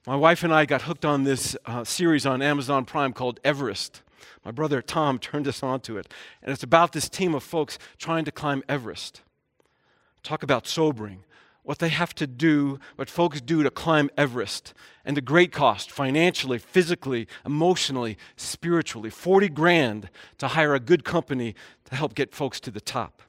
My 0.05 0.15
wife 0.15 0.43
and 0.43 0.53
I 0.53 0.65
got 0.65 0.83
hooked 0.83 1.05
on 1.05 1.23
this 1.23 1.55
uh, 1.65 1.83
series 1.83 2.25
on 2.25 2.41
Amazon 2.41 2.85
Prime 2.85 3.13
called 3.13 3.39
Everest. 3.43 4.01
My 4.45 4.51
brother 4.51 4.81
Tom 4.81 5.17
turned 5.17 5.47
us 5.47 5.63
onto 5.63 5.97
it. 5.97 6.11
And 6.41 6.51
it's 6.51 6.63
about 6.63 6.91
this 6.91 7.09
team 7.09 7.33
of 7.33 7.43
folks 7.43 7.79
trying 7.97 8.25
to 8.25 8.31
climb 8.31 8.63
Everest. 8.67 9.21
Talk 10.21 10.43
about 10.43 10.67
sobering. 10.67 11.23
What 11.63 11.79
they 11.79 11.89
have 11.89 12.13
to 12.15 12.27
do, 12.27 12.79
what 12.97 13.09
folks 13.09 13.41
do 13.41 13.63
to 13.63 13.71
climb 13.71 14.09
Everest, 14.17 14.73
and 15.05 15.15
the 15.15 15.21
great 15.21 15.51
cost 15.51 15.89
financially, 15.89 16.57
physically, 16.57 17.27
emotionally, 17.45 18.17
spiritually 18.35 19.09
40 19.09 19.49
grand 19.49 20.09
to 20.37 20.49
hire 20.49 20.75
a 20.75 20.79
good 20.79 21.03
company 21.03 21.55
to 21.85 21.95
help 21.95 22.15
get 22.15 22.33
folks 22.33 22.59
to 22.61 22.71
the 22.71 22.81
top. 22.81 23.21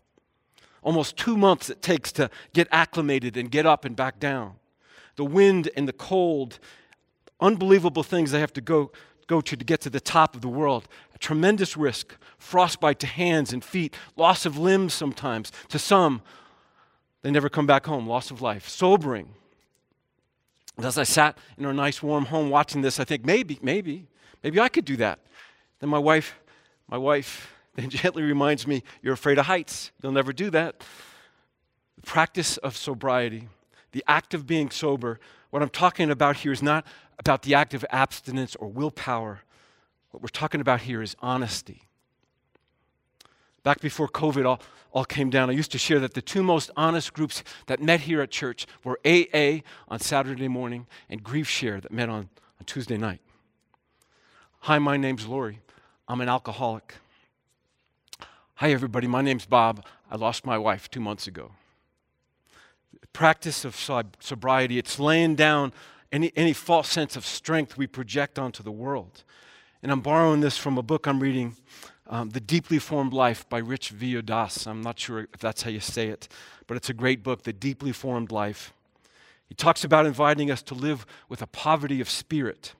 Almost 0.83 1.17
two 1.17 1.37
months 1.37 1.71
it 1.71 1.81
takes 1.81 2.13
to 2.13 2.29
get 2.53 2.69
acclimated 2.71 3.37
and 3.37 3.51
get 3.51 3.67
up 3.67 3.85
and 3.85 3.97
back 3.97 4.21
down. 4.21 4.55
The 5.17 5.25
wind 5.25 5.71
and 5.77 5.89
the 5.89 5.93
cold, 5.93 6.59
unbelievable 7.41 8.03
things 8.03 8.33
they 8.33 8.41
have 8.41 8.53
to 8.55 8.61
go, 8.61 8.91
go 9.27 9.41
to 9.41 9.57
to 9.57 9.65
get 9.65 9.81
to 9.83 9.91
the 9.91 10.01
top 10.01 10.35
of 10.35 10.43
the 10.43 10.49
world. 10.49 10.89
A 11.15 11.19
tremendous 11.19 11.77
risk, 11.77 12.17
frostbite 12.37 12.99
to 12.99 13.07
hands 13.07 13.53
and 13.53 13.65
feet, 13.65 13.95
loss 14.17 14.45
of 14.45 14.59
limbs 14.59 14.93
sometimes. 14.93 15.53
To 15.69 15.79
some, 15.79 16.21
they 17.25 17.31
never 17.31 17.49
come 17.49 17.67
back 17.67 17.87
home, 17.87 18.07
loss 18.07 18.31
of 18.31 18.43
life. 18.43 18.69
Sobering. 18.69 19.31
As 20.77 20.99
I 20.99 21.05
sat 21.05 21.39
in 21.57 21.65
our 21.65 21.73
nice 21.73 22.03
warm 22.03 22.27
home 22.27 22.51
watching 22.51 22.83
this, 22.83 23.01
I 23.01 23.05
think 23.05 23.25
maybe, 23.25 23.59
maybe, 23.63 24.09
maybe 24.43 24.61
I 24.61 24.69
could 24.69 24.85
do 24.85 24.99
that. 24.99 25.21
Then 25.81 25.89
my 25.89 25.99
wife, 25.99 26.39
my 26.87 26.99
wife 26.99 27.55
then 27.77 27.89
gently 27.89 28.23
reminds 28.23 28.67
me, 28.67 28.83
You're 29.01 29.15
afraid 29.15 29.39
of 29.39 29.47
heights. 29.47 29.91
You'll 30.03 30.13
never 30.13 30.35
do 30.35 30.51
that. 30.51 30.81
The 31.97 32.03
practice 32.03 32.59
of 32.59 32.77
sobriety, 32.77 33.49
the 33.93 34.05
act 34.07 34.35
of 34.35 34.47
being 34.47 34.69
sober, 34.69 35.19
what 35.49 35.63
I'm 35.63 35.71
talking 35.71 36.11
about 36.11 36.37
here 36.37 36.53
is 36.53 36.63
not 36.63 36.87
about 37.19 37.41
the 37.41 37.55
act 37.55 37.73
of 37.73 37.87
abstinence 37.89 38.55
or 38.55 38.69
willpower. 38.69 39.41
What 40.11 40.23
we're 40.23 40.29
talking 40.29 40.61
about 40.61 40.83
here 40.83 41.01
is 41.01 41.17
honesty. 41.21 41.85
Back 43.65 43.81
before 43.81 44.09
COVID 44.09 44.47
all, 44.47 44.61
all 44.93 45.07
came 45.07 45.31
down, 45.31 45.49
I 45.49 45.55
used 45.55 45.73
to 45.73 45.79
share 45.79 45.99
that 46.01 46.15
the 46.15 46.23
two 46.23 46.43
most 46.43 46.71
honest 46.77 47.15
groups 47.15 47.43
that 47.67 47.83
met 47.83 48.03
here 48.03 48.21
at 48.21 48.31
church 48.31 48.67
were 48.85 49.01
AA 49.05 49.61
on 49.89 49.99
Saturday 49.99 50.49
morning 50.49 50.87
and 51.09 51.25
Grief 51.25 51.49
Share 51.49 51.81
that 51.81 51.91
met 51.91 52.11
on, 52.11 52.29
on 52.61 52.67
Tuesday 52.67 52.99
night. 52.99 53.21
Hi, 54.61 54.79
my 54.79 54.99
name's 54.99 55.27
Lori. 55.27 55.61
I'm 56.07 56.21
an 56.21 56.29
alcoholic. 56.29 56.95
Hi, 58.57 58.71
everybody. 58.71 59.07
My 59.07 59.23
name's 59.23 59.47
Bob. 59.47 59.85
I 60.11 60.17
lost 60.17 60.45
my 60.45 60.59
wife 60.59 60.91
two 60.91 61.01
months 61.01 61.27
ago. 61.27 61.53
The 63.01 63.07
practice 63.09 63.65
of 63.65 63.75
sobriety, 64.21 64.79
it's 64.79 65.01
laying 65.01 65.37
down 65.37 65.73
any, 66.13 66.33
any 66.37 66.53
false 66.53 66.91
sense 66.91 67.17
of 67.17 67.25
strength 67.25 67.79
we 67.79 67.87
project 67.87 68.39
onto 68.39 68.63
the 68.63 68.71
world. 68.71 69.25
And 69.83 69.91
I'm 69.91 70.03
borrowing 70.03 70.41
this 70.41 70.59
from 70.59 70.77
a 70.77 70.83
book 70.83 71.07
I'm 71.07 71.21
reading 71.21 71.57
um, 72.07 72.31
The 72.31 72.41
Deeply 72.41 72.79
Formed 72.79 73.13
Life 73.13 73.49
by 73.49 73.59
Rich 73.59 73.93
Villodas. 73.93 74.67
I'm 74.67 74.83
not 74.83 74.99
sure 74.99 75.27
if 75.33 75.41
that's 75.41 75.63
how 75.63 75.71
you 75.71 75.81
say 75.81 76.09
it, 76.09 76.29
but 76.67 76.77
it's 76.77 76.91
a 76.91 76.95
great 76.95 77.23
book, 77.23 77.43
The 77.43 77.53
Deeply 77.53 77.93
Formed 77.93 78.31
Life. 78.31 78.73
He 79.49 79.55
talks 79.55 79.85
about 79.85 80.07
inviting 80.07 80.51
us 80.51 80.63
to 80.63 80.75
live 80.75 81.07
with 81.29 81.43
a 81.43 81.47
poverty 81.47 82.01
of 82.01 82.09
spirit 82.09 82.75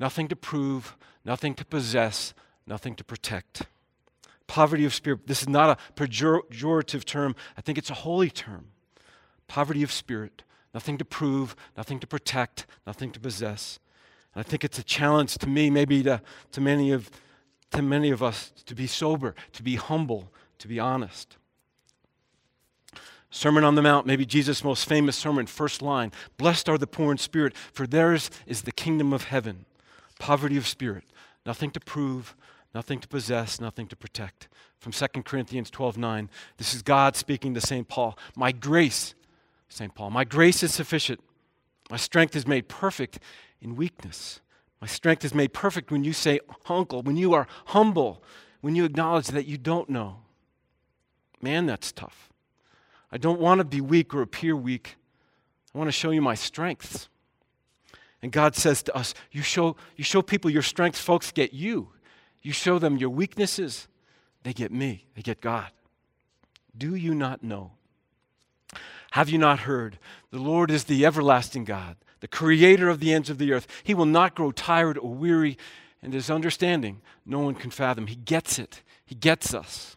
nothing 0.00 0.28
to 0.28 0.36
prove, 0.36 0.96
nothing 1.24 1.54
to 1.54 1.64
possess, 1.64 2.32
nothing 2.66 2.94
to 2.94 3.04
protect. 3.04 3.62
Poverty 4.46 4.84
of 4.84 4.94
spirit. 4.94 5.26
This 5.26 5.42
is 5.42 5.48
not 5.48 5.78
a 5.78 6.00
pejorative 6.00 7.04
term, 7.04 7.34
I 7.56 7.60
think 7.60 7.78
it's 7.78 7.90
a 7.90 7.94
holy 7.94 8.30
term. 8.30 8.66
Poverty 9.48 9.82
of 9.82 9.90
spirit. 9.90 10.44
Nothing 10.72 10.98
to 10.98 11.04
prove, 11.04 11.56
nothing 11.76 11.98
to 12.00 12.06
protect, 12.06 12.66
nothing 12.86 13.10
to 13.10 13.20
possess. 13.20 13.80
And 14.34 14.40
I 14.40 14.48
think 14.48 14.64
it's 14.64 14.78
a 14.78 14.84
challenge 14.84 15.36
to 15.38 15.48
me, 15.48 15.70
maybe 15.70 16.02
to, 16.04 16.20
to 16.52 16.60
many 16.60 16.92
of 16.92 17.10
to 17.72 17.82
many 17.82 18.10
of 18.10 18.22
us 18.22 18.52
to 18.66 18.74
be 18.74 18.86
sober, 18.86 19.34
to 19.52 19.62
be 19.62 19.76
humble, 19.76 20.30
to 20.58 20.68
be 20.68 20.78
honest. 20.78 21.36
Sermon 23.30 23.62
on 23.62 23.74
the 23.74 23.82
Mount, 23.82 24.06
maybe 24.06 24.24
Jesus' 24.24 24.64
most 24.64 24.88
famous 24.88 25.16
sermon, 25.16 25.46
first 25.46 25.82
line 25.82 26.12
Blessed 26.38 26.68
are 26.68 26.78
the 26.78 26.86
poor 26.86 27.12
in 27.12 27.18
spirit, 27.18 27.54
for 27.72 27.86
theirs 27.86 28.30
is 28.46 28.62
the 28.62 28.72
kingdom 28.72 29.12
of 29.12 29.24
heaven. 29.24 29.66
Poverty 30.18 30.56
of 30.56 30.66
spirit, 30.66 31.04
nothing 31.44 31.70
to 31.72 31.80
prove, 31.80 32.34
nothing 32.74 32.98
to 33.00 33.08
possess, 33.08 33.60
nothing 33.60 33.86
to 33.86 33.96
protect. 33.96 34.48
From 34.78 34.92
2 34.92 35.06
Corinthians 35.22 35.70
12 35.70 35.98
9, 35.98 36.30
this 36.56 36.74
is 36.74 36.82
God 36.82 37.16
speaking 37.16 37.54
to 37.54 37.60
St. 37.60 37.86
Paul. 37.86 38.18
My 38.34 38.52
grace, 38.52 39.14
St. 39.68 39.94
Paul, 39.94 40.10
my 40.10 40.24
grace 40.24 40.62
is 40.62 40.72
sufficient. 40.72 41.20
My 41.90 41.96
strength 41.96 42.34
is 42.34 42.46
made 42.46 42.68
perfect 42.68 43.18
in 43.60 43.76
weakness. 43.76 44.40
My 44.80 44.86
strength 44.86 45.24
is 45.24 45.34
made 45.34 45.52
perfect 45.52 45.90
when 45.90 46.04
you 46.04 46.12
say, 46.12 46.40
Uncle, 46.68 47.02
when 47.02 47.16
you 47.16 47.34
are 47.34 47.46
humble, 47.66 48.22
when 48.60 48.74
you 48.74 48.84
acknowledge 48.84 49.28
that 49.28 49.46
you 49.46 49.58
don't 49.58 49.88
know. 49.88 50.20
Man, 51.40 51.66
that's 51.66 51.92
tough. 51.92 52.30
I 53.10 53.18
don't 53.18 53.40
want 53.40 53.58
to 53.58 53.64
be 53.64 53.80
weak 53.80 54.14
or 54.14 54.22
appear 54.22 54.54
weak. 54.54 54.96
I 55.74 55.78
want 55.78 55.88
to 55.88 55.92
show 55.92 56.10
you 56.10 56.22
my 56.22 56.34
strengths. 56.34 57.08
And 58.22 58.32
God 58.32 58.56
says 58.56 58.82
to 58.84 58.96
us, 58.96 59.14
you 59.30 59.42
show, 59.42 59.76
you 59.96 60.04
show 60.04 60.22
people 60.22 60.50
your 60.50 60.62
strengths, 60.62 61.00
folks 61.00 61.30
get 61.30 61.52
you. 61.52 61.90
You 62.42 62.52
show 62.52 62.78
them 62.78 62.96
your 62.96 63.10
weaknesses, 63.10 63.88
they 64.42 64.52
get 64.52 64.72
me, 64.72 65.06
they 65.14 65.22
get 65.22 65.40
God. 65.40 65.70
Do 66.76 66.94
you 66.94 67.14
not 67.14 67.42
know? 67.42 67.72
Have 69.12 69.28
you 69.28 69.38
not 69.38 69.60
heard? 69.60 69.98
The 70.30 70.38
Lord 70.38 70.70
is 70.70 70.84
the 70.84 71.04
everlasting 71.04 71.64
God 71.64 71.96
the 72.20 72.28
creator 72.28 72.88
of 72.88 73.00
the 73.00 73.12
ends 73.12 73.30
of 73.30 73.38
the 73.38 73.52
earth. 73.52 73.66
He 73.82 73.94
will 73.94 74.06
not 74.06 74.34
grow 74.34 74.52
tired 74.52 74.98
or 74.98 75.12
weary, 75.12 75.56
and 76.02 76.12
his 76.12 76.30
understanding 76.30 77.00
no 77.24 77.40
one 77.40 77.54
can 77.54 77.70
fathom. 77.70 78.06
He 78.06 78.16
gets 78.16 78.58
it, 78.58 78.82
he 79.04 79.14
gets 79.14 79.54
us. 79.54 79.96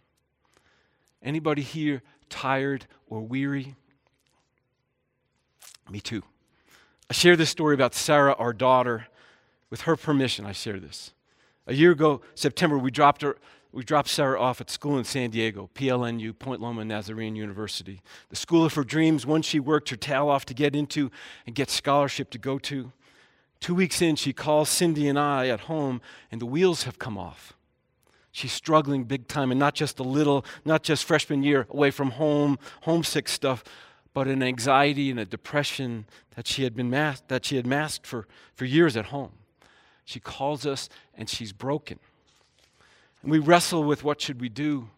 Anybody 1.23 1.61
here 1.61 2.01
tired 2.29 2.85
or 3.07 3.21
weary? 3.21 3.75
Me 5.89 5.99
too. 5.99 6.23
I 7.09 7.13
share 7.13 7.35
this 7.35 7.49
story 7.49 7.75
about 7.75 7.93
Sarah, 7.93 8.33
our 8.33 8.53
daughter. 8.53 9.07
With 9.69 9.81
her 9.81 9.95
permission, 9.95 10.45
I 10.45 10.51
share 10.51 10.79
this. 10.79 11.13
A 11.67 11.73
year 11.73 11.91
ago, 11.91 12.21
September, 12.35 12.77
we 12.77 12.91
dropped 12.91 13.21
her 13.21 13.37
we 13.71 13.83
dropped 13.83 14.09
Sarah 14.09 14.39
off 14.39 14.59
at 14.59 14.69
school 14.69 14.97
in 14.97 15.05
San 15.05 15.29
Diego, 15.29 15.69
PLNU, 15.75 16.37
Point 16.37 16.61
Loma 16.61 16.83
Nazarene 16.83 17.35
University. 17.35 18.01
The 18.29 18.35
school 18.35 18.65
of 18.65 18.73
her 18.73 18.83
dreams, 18.83 19.25
one 19.25 19.41
she 19.41 19.59
worked 19.59 19.89
her 19.89 19.95
tail 19.95 20.27
off 20.27 20.45
to 20.45 20.53
get 20.53 20.75
into 20.75 21.09
and 21.45 21.55
get 21.55 21.69
scholarship 21.69 22.29
to 22.31 22.37
go 22.37 22.59
to. 22.59 22.91
Two 23.61 23.75
weeks 23.75 24.01
in, 24.01 24.15
she 24.15 24.33
calls 24.33 24.69
Cindy 24.69 25.07
and 25.07 25.17
I 25.17 25.47
at 25.47 25.61
home, 25.61 26.01
and 26.31 26.41
the 26.41 26.45
wheels 26.45 26.83
have 26.83 26.99
come 26.99 27.17
off. 27.17 27.53
She's 28.33 28.51
struggling 28.51 29.05
big 29.05 29.27
time, 29.27 29.51
and 29.51 29.59
not 29.59 29.75
just 29.75 29.99
a 29.99 30.03
little, 30.03 30.45
not 30.65 30.83
just 30.83 31.05
freshman 31.05 31.43
year 31.43 31.67
away 31.69 31.91
from 31.91 32.11
home, 32.11 32.59
homesick 32.81 33.29
stuff, 33.29 33.63
but 34.13 34.27
an 34.27 34.43
anxiety 34.43 35.09
and 35.09 35.19
a 35.19 35.25
depression 35.25 36.05
that 36.35 36.47
she 36.47 36.63
had 36.63 36.75
been 36.75 36.89
masked, 36.89 37.29
that 37.29 37.45
she 37.45 37.55
had 37.55 37.65
masked 37.65 38.05
for, 38.05 38.27
for 38.53 38.65
years 38.65 38.97
at 38.97 39.05
home. 39.05 39.31
She 40.03 40.19
calls 40.19 40.65
us, 40.65 40.89
and 41.13 41.29
she's 41.29 41.53
broken. 41.53 41.99
And 43.21 43.31
we 43.31 43.39
wrestle 43.39 43.83
with 43.83 44.03
what 44.03 44.21
should 44.21 44.41
we 44.41 44.49
do. 44.49 44.89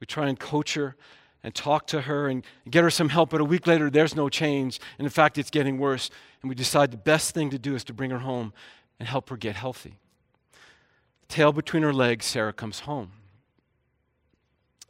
We 0.00 0.06
try 0.06 0.28
and 0.28 0.38
coach 0.38 0.74
her 0.74 0.96
and 1.44 1.54
talk 1.54 1.86
to 1.88 2.02
her 2.02 2.28
and 2.28 2.44
get 2.70 2.84
her 2.84 2.90
some 2.90 3.08
help, 3.08 3.30
but 3.30 3.40
a 3.40 3.44
week 3.44 3.66
later, 3.66 3.90
there's 3.90 4.14
no 4.14 4.28
change. 4.28 4.78
And 4.98 5.06
in 5.06 5.10
fact, 5.10 5.38
it's 5.38 5.50
getting 5.50 5.78
worse. 5.78 6.10
And 6.40 6.48
we 6.48 6.54
decide 6.54 6.90
the 6.90 6.96
best 6.96 7.34
thing 7.34 7.50
to 7.50 7.58
do 7.58 7.74
is 7.74 7.84
to 7.84 7.92
bring 7.92 8.10
her 8.10 8.20
home 8.20 8.52
and 9.00 9.08
help 9.08 9.28
her 9.30 9.36
get 9.36 9.56
healthy. 9.56 9.98
Tail 11.28 11.52
between 11.52 11.82
her 11.82 11.92
legs, 11.92 12.26
Sarah 12.26 12.52
comes 12.52 12.80
home. 12.80 13.12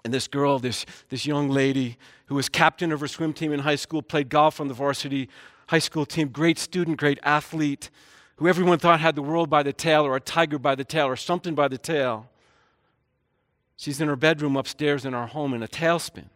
And 0.05 0.13
this 0.13 0.27
girl, 0.27 0.59
this, 0.59 0.85
this 1.09 1.27
young 1.27 1.49
lady 1.49 1.97
who 2.27 2.35
was 2.35 2.49
captain 2.49 2.91
of 2.93 3.01
her 3.01 3.07
swim 3.07 3.33
team 3.33 3.53
in 3.53 3.61
high 3.61 3.77
school, 3.77 4.03
played 4.03 4.29
golf 4.29 4.61
on 4.61 4.69
the 4.69 4.75
varsity 4.75 5.29
high 5.69 5.79
school 5.79 6.05
team, 6.05 6.29
great 6.29 6.59
student, 6.59 6.99
great 6.99 7.19
athlete, 7.23 7.89
who 8.37 8.47
everyone 8.49 8.79
thought 8.79 9.01
had 9.01 9.15
the 9.15 9.23
world 9.23 9.49
by 9.49 9.63
the 9.63 9.73
tail 9.73 10.05
or 10.05 10.17
a 10.17 10.21
tiger 10.21 10.59
by 10.59 10.75
the 10.75 10.85
tail 10.85 11.07
or 11.07 11.17
something 11.17 11.55
by 11.55 11.69
the 11.69 11.79
tail. 11.79 12.29
She's 13.77 14.01
in 14.01 14.09
her 14.09 14.17
bedroom 14.17 14.57
upstairs 14.57 15.05
in 15.05 15.15
our 15.15 15.27
home 15.27 15.55
in 15.55 15.63
a 15.63 15.69
tailspin, 15.69 16.27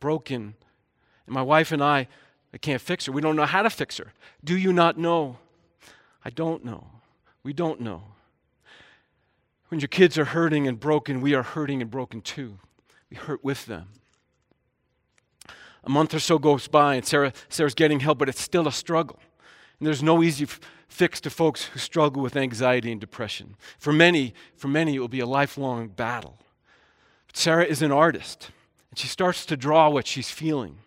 broken. 0.00 0.54
And 1.26 1.34
my 1.34 1.42
wife 1.42 1.72
and 1.72 1.82
I, 1.82 2.08
I 2.52 2.58
can't 2.58 2.80
fix 2.80 3.06
her. 3.06 3.12
We 3.12 3.20
don't 3.20 3.36
know 3.36 3.44
how 3.44 3.62
to 3.62 3.70
fix 3.70 3.98
her. 3.98 4.12
Do 4.44 4.56
you 4.56 4.72
not 4.72 4.96
know? 4.96 5.38
I 6.24 6.30
don't 6.30 6.64
know. 6.64 6.86
We 7.42 7.52
don't 7.52 7.80
know. 7.80 8.02
When 9.68 9.80
your 9.80 9.88
kids 9.88 10.16
are 10.16 10.26
hurting 10.26 10.66
and 10.66 10.80
broken, 10.80 11.20
we 11.20 11.34
are 11.34 11.42
hurting 11.42 11.82
and 11.82 11.90
broken 11.90 12.20
too. 12.20 12.58
We 13.10 13.16
hurt 13.16 13.44
with 13.44 13.66
them. 13.66 13.88
A 15.84 15.90
month 15.90 16.12
or 16.14 16.20
so 16.20 16.38
goes 16.38 16.68
by, 16.68 16.96
and 16.96 17.06
Sarah, 17.06 17.32
Sarah's 17.48 17.74
getting 17.74 18.00
help, 18.00 18.18
but 18.18 18.28
it's 18.28 18.40
still 18.40 18.66
a 18.66 18.72
struggle. 18.72 19.18
And 19.78 19.86
there's 19.86 20.02
no 20.02 20.22
easy 20.22 20.44
f- 20.44 20.60
fix 20.88 21.20
to 21.20 21.30
folks 21.30 21.66
who 21.66 21.78
struggle 21.78 22.22
with 22.22 22.36
anxiety 22.36 22.90
and 22.90 23.00
depression. 23.00 23.56
For 23.78 23.92
many, 23.92 24.34
for 24.56 24.68
many, 24.68 24.96
it 24.96 25.00
will 25.00 25.08
be 25.08 25.20
a 25.20 25.26
lifelong 25.26 25.88
battle. 25.88 26.38
But 27.26 27.36
Sarah 27.36 27.64
is 27.64 27.82
an 27.82 27.92
artist, 27.92 28.50
and 28.90 28.98
she 28.98 29.06
starts 29.06 29.46
to 29.46 29.56
draw 29.56 29.88
what 29.90 30.06
she's 30.06 30.30
feeling. 30.30 30.78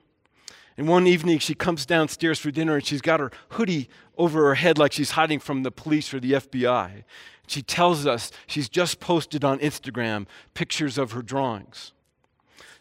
And 0.78 0.88
one 0.88 1.06
evening, 1.06 1.40
she 1.40 1.54
comes 1.54 1.86
downstairs 1.86 2.40
for 2.40 2.50
dinner, 2.50 2.76
and 2.76 2.86
she's 2.86 3.02
got 3.02 3.20
her 3.20 3.32
hoodie 3.50 3.90
over 4.18 4.46
her 4.46 4.56
head 4.56 4.78
like 4.78 4.92
she's 4.92 5.12
hiding 5.12 5.40
from 5.40 5.64
the 5.64 5.72
police 5.72 6.14
or 6.14 6.20
the 6.20 6.34
FBI. 6.34 7.04
She 7.48 7.62
tells 7.62 8.06
us 8.08 8.32
she's 8.48 8.70
just 8.70 9.00
posted 9.00 9.44
on 9.44 9.60
Instagram 9.60 10.26
pictures 10.54 10.98
of 10.98 11.12
her 11.12 11.22
drawings. 11.22 11.92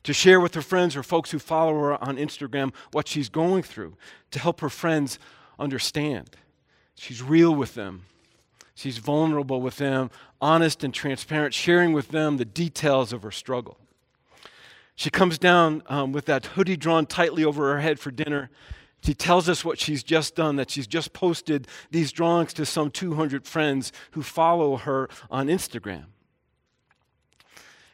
to 0.02 0.12
share 0.12 0.40
with 0.40 0.54
her 0.54 0.62
friends 0.62 0.96
or 0.96 1.02
folks 1.02 1.30
who 1.30 1.38
follow 1.38 1.74
her 1.78 2.02
on 2.02 2.16
Instagram 2.16 2.72
what 2.92 3.06
she's 3.06 3.28
going 3.28 3.62
through, 3.62 3.96
to 4.30 4.38
help 4.38 4.60
her 4.60 4.70
friends 4.70 5.18
understand. 5.58 6.36
She's 6.94 7.22
real 7.22 7.54
with 7.54 7.74
them. 7.74 8.04
She's 8.74 8.98
vulnerable 8.98 9.60
with 9.60 9.76
them, 9.76 10.10
honest 10.40 10.82
and 10.82 10.94
transparent, 10.94 11.52
sharing 11.52 11.92
with 11.92 12.08
them 12.08 12.38
the 12.38 12.44
details 12.44 13.12
of 13.12 13.22
her 13.22 13.30
struggle. 13.30 13.78
She 14.94 15.10
comes 15.10 15.38
down 15.38 15.82
um, 15.86 16.12
with 16.12 16.26
that 16.26 16.46
hoodie 16.46 16.76
drawn 16.76 17.06
tightly 17.06 17.44
over 17.44 17.72
her 17.72 17.80
head 17.80 17.98
for 17.98 18.10
dinner. 18.10 18.50
She 19.02 19.14
tells 19.14 19.48
us 19.48 19.64
what 19.64 19.78
she's 19.78 20.02
just 20.02 20.34
done, 20.34 20.56
that 20.56 20.70
she's 20.70 20.86
just 20.86 21.12
posted 21.12 21.68
these 21.90 22.12
drawings 22.12 22.52
to 22.54 22.66
some 22.66 22.90
200 22.90 23.46
friends 23.46 23.92
who 24.12 24.22
follow 24.22 24.76
her 24.76 25.08
on 25.30 25.48
Instagram. 25.48 26.04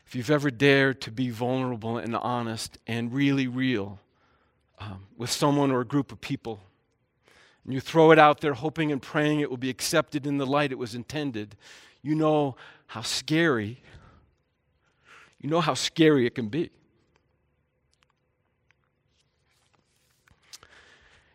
If 0.07 0.15
you've 0.15 0.31
ever 0.31 0.51
dared 0.51 1.01
to 1.03 1.11
be 1.11 1.31
vulnerable 1.31 1.99
and 1.99 2.15
honest 2.15 2.79
and 2.87 3.13
really 3.13 3.49
real 3.49 3.99
um, 4.79 5.07
with 5.17 5.31
someone 5.31 5.71
or 5.71 5.81
a 5.81 5.87
group 5.87 6.13
of 6.13 6.21
people, 6.21 6.61
and 7.67 7.75
you 7.75 7.81
throw 7.81 8.13
it 8.13 8.19
out 8.19 8.41
there 8.41 8.55
hoping 8.55 8.93
and 8.93 9.03
praying 9.03 9.41
it 9.41 9.51
will 9.51 9.57
be 9.57 9.69
accepted 9.69 10.25
in 10.25 10.39
the 10.39 10.47
light 10.47 10.71
it 10.71 10.79
was 10.79 10.95
intended, 10.95 11.57
you 12.01 12.15
know 12.15 12.57
how 12.87 13.03
scary, 13.03 13.83
you 15.41 15.51
know 15.51 15.61
how 15.61 15.75
scary 15.75 16.27
it 16.27 16.37
can 16.37 16.49
be. 16.49 16.71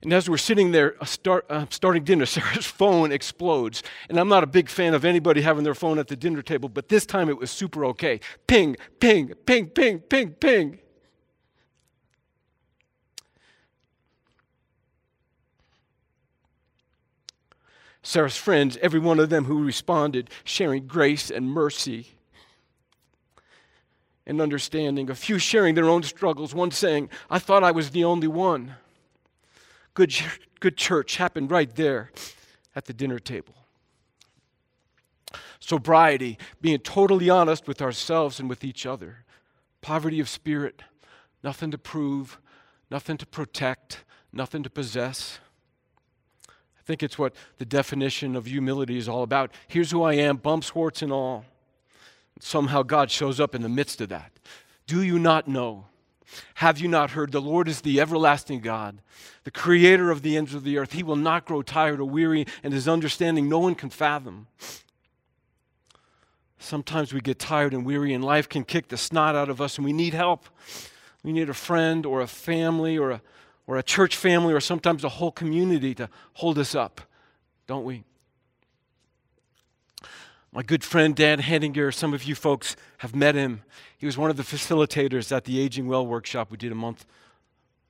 And 0.02 0.14
as 0.14 0.30
we're 0.30 0.38
sitting 0.38 0.72
there 0.72 0.96
start, 1.04 1.46
uh, 1.50 1.66
starting 1.70 2.06
dinner, 2.06 2.26
Sarah's 2.26 2.66
phone 2.66 3.12
explodes. 3.12 3.84
And 4.10 4.18
I'm 4.18 4.30
not 4.30 4.44
a 4.44 4.48
big 4.48 4.70
fan 4.70 4.94
of 4.94 5.04
anybody 5.04 5.42
having 5.42 5.66
their 5.66 5.76
phone 5.76 6.00
at 6.00 6.08
the 6.08 6.16
dinner 6.16 6.42
table, 6.42 6.70
but 6.70 6.88
this 6.88 7.06
time 7.06 7.28
it 7.30 7.38
was 7.38 7.52
super 7.52 7.86
okay. 7.88 8.22
Ping, 8.48 8.78
ping, 9.02 9.34
ping, 9.46 9.68
ping, 9.68 10.00
ping, 10.00 10.32
ping. 10.32 10.80
Sarah's 18.04 18.38
friends, 18.38 18.78
every 18.82 19.00
one 19.00 19.20
of 19.20 19.30
them 19.30 19.46
who 19.46 19.64
responded, 19.64 20.30
sharing 20.44 20.88
grace 20.88 21.30
and 21.30 21.50
mercy 21.50 22.08
and 24.26 24.42
understanding. 24.42 25.10
A 25.10 25.16
few 25.16 25.38
sharing 25.38 25.76
their 25.76 25.90
own 25.90 26.04
struggles, 26.04 26.54
one 26.54 26.72
saying, 26.72 27.10
I 27.30 27.40
thought 27.40 27.64
I 27.64 27.72
was 27.72 27.92
the 27.92 28.04
only 28.04 28.28
one 28.28 28.76
good, 29.94 30.14
good 30.60 30.78
church 30.78 31.18
happened 31.18 31.52
right 31.52 31.74
there 31.76 32.12
at 32.76 32.86
the 32.86 32.94
dinner 32.94 33.20
table. 33.20 33.56
Sobriety, 35.60 36.38
being 36.60 36.80
totally 36.80 37.30
honest 37.30 37.68
with 37.68 37.82
ourselves 37.82 38.40
and 38.40 38.50
with 38.50 38.64
each 38.64 38.86
other. 38.86 39.26
Poverty 39.82 40.20
of 40.20 40.28
spirit, 40.28 40.82
nothing 41.44 41.72
to 41.72 41.78
prove, 41.78 42.40
nothing 42.90 43.18
to 43.18 43.26
protect, 43.26 44.04
nothing 44.34 44.64
to 44.64 44.70
possess. 44.70 45.40
I 46.92 46.94
think 46.94 47.04
it's 47.04 47.18
what 47.18 47.34
the 47.58 47.64
definition 47.64 48.36
of 48.36 48.48
humility 48.48 48.98
is 48.98 49.08
all 49.08 49.24
about. 49.24 49.52
Here's 49.70 49.92
who 49.92 50.04
I 50.04 50.16
am, 50.16 50.36
bumps, 50.36 50.76
warts, 50.76 51.02
and 51.02 51.10
all. 51.10 51.46
Somehow 52.42 52.84
God 52.84 53.10
shows 53.10 53.40
up 53.40 53.56
in 53.56 53.62
the 53.62 53.70
midst 53.70 54.02
of 54.02 54.10
that. 54.10 54.34
Do 54.88 55.02
you 55.02 55.18
not 55.18 55.48
know 55.48 55.86
have 56.56 56.80
you 56.80 56.90
not 56.90 57.12
heard? 57.12 57.32
The 57.32 57.40
Lord 57.40 57.70
is 57.70 57.80
the 57.80 58.02
everlasting 58.02 58.60
God, 58.60 59.02
the 59.46 59.52
creator 59.52 60.12
of 60.12 60.22
the 60.22 60.36
ends 60.36 60.54
of 60.54 60.66
the 60.66 60.78
earth. 60.78 60.92
He 60.92 61.04
will 61.04 61.16
not 61.16 61.46
grow 61.46 61.62
tired 61.62 62.02
or 62.02 62.06
weary, 62.06 62.46
and 62.62 62.74
his 62.74 62.90
understanding 62.90 63.48
no 63.48 63.60
one 63.60 63.76
can 63.76 63.90
fathom. 63.90 64.48
Sometimes 66.60 67.14
we 67.14 67.22
get 67.22 67.40
tired 67.40 67.74
and 67.74 67.86
weary, 67.86 68.14
and 68.14 68.24
life 68.24 68.50
can 68.50 68.66
kick 68.66 68.90
the 68.90 68.98
snot 68.98 69.34
out 69.34 69.50
of 69.50 69.62
us, 69.62 69.78
and 69.78 69.86
we 69.86 69.94
need 69.94 70.14
help. 70.14 70.46
We 71.24 71.32
need 71.32 71.50
a 71.50 71.54
friend 71.54 72.06
or 72.06 72.20
a 72.20 72.28
family 72.28 72.98
or 72.98 73.12
a, 73.12 73.22
or 73.68 73.78
a 73.78 73.84
church 73.84 74.16
family 74.16 74.54
or 74.54 74.60
sometimes 74.60 75.04
a 75.04 75.10
whole 75.10 75.32
community 75.32 75.94
to 75.96 76.10
hold 76.34 76.58
us 76.58 76.76
up, 76.76 77.02
don't 77.68 77.86
we? 77.86 78.04
My 80.54 80.64
good 80.64 80.84
friend 80.84 81.16
Dan 81.16 81.40
Henninger, 81.40 81.92
some 81.94 82.14
of 82.14 82.26
you 82.26 82.36
folks 82.36 82.76
have 82.98 83.16
met 83.16 83.36
him. 83.36 83.62
He 83.98 84.06
was 84.06 84.18
one 84.18 84.30
of 84.30 84.36
the 84.36 84.44
facilitators 84.44 85.32
at 85.34 85.46
the 85.46 85.62
Aging 85.62 85.88
Well 85.88 86.06
workshop 86.06 86.52
we 86.52 86.58
did 86.58 86.74
a 86.74 86.76
month, 86.76 87.06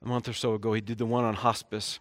a 0.04 0.06
month 0.06 0.28
or 0.28 0.32
so 0.32 0.54
ago. 0.54 0.72
He 0.72 0.80
did 0.80 0.98
the 0.98 1.06
one 1.06 1.24
on 1.24 1.34
hospice. 1.34 1.98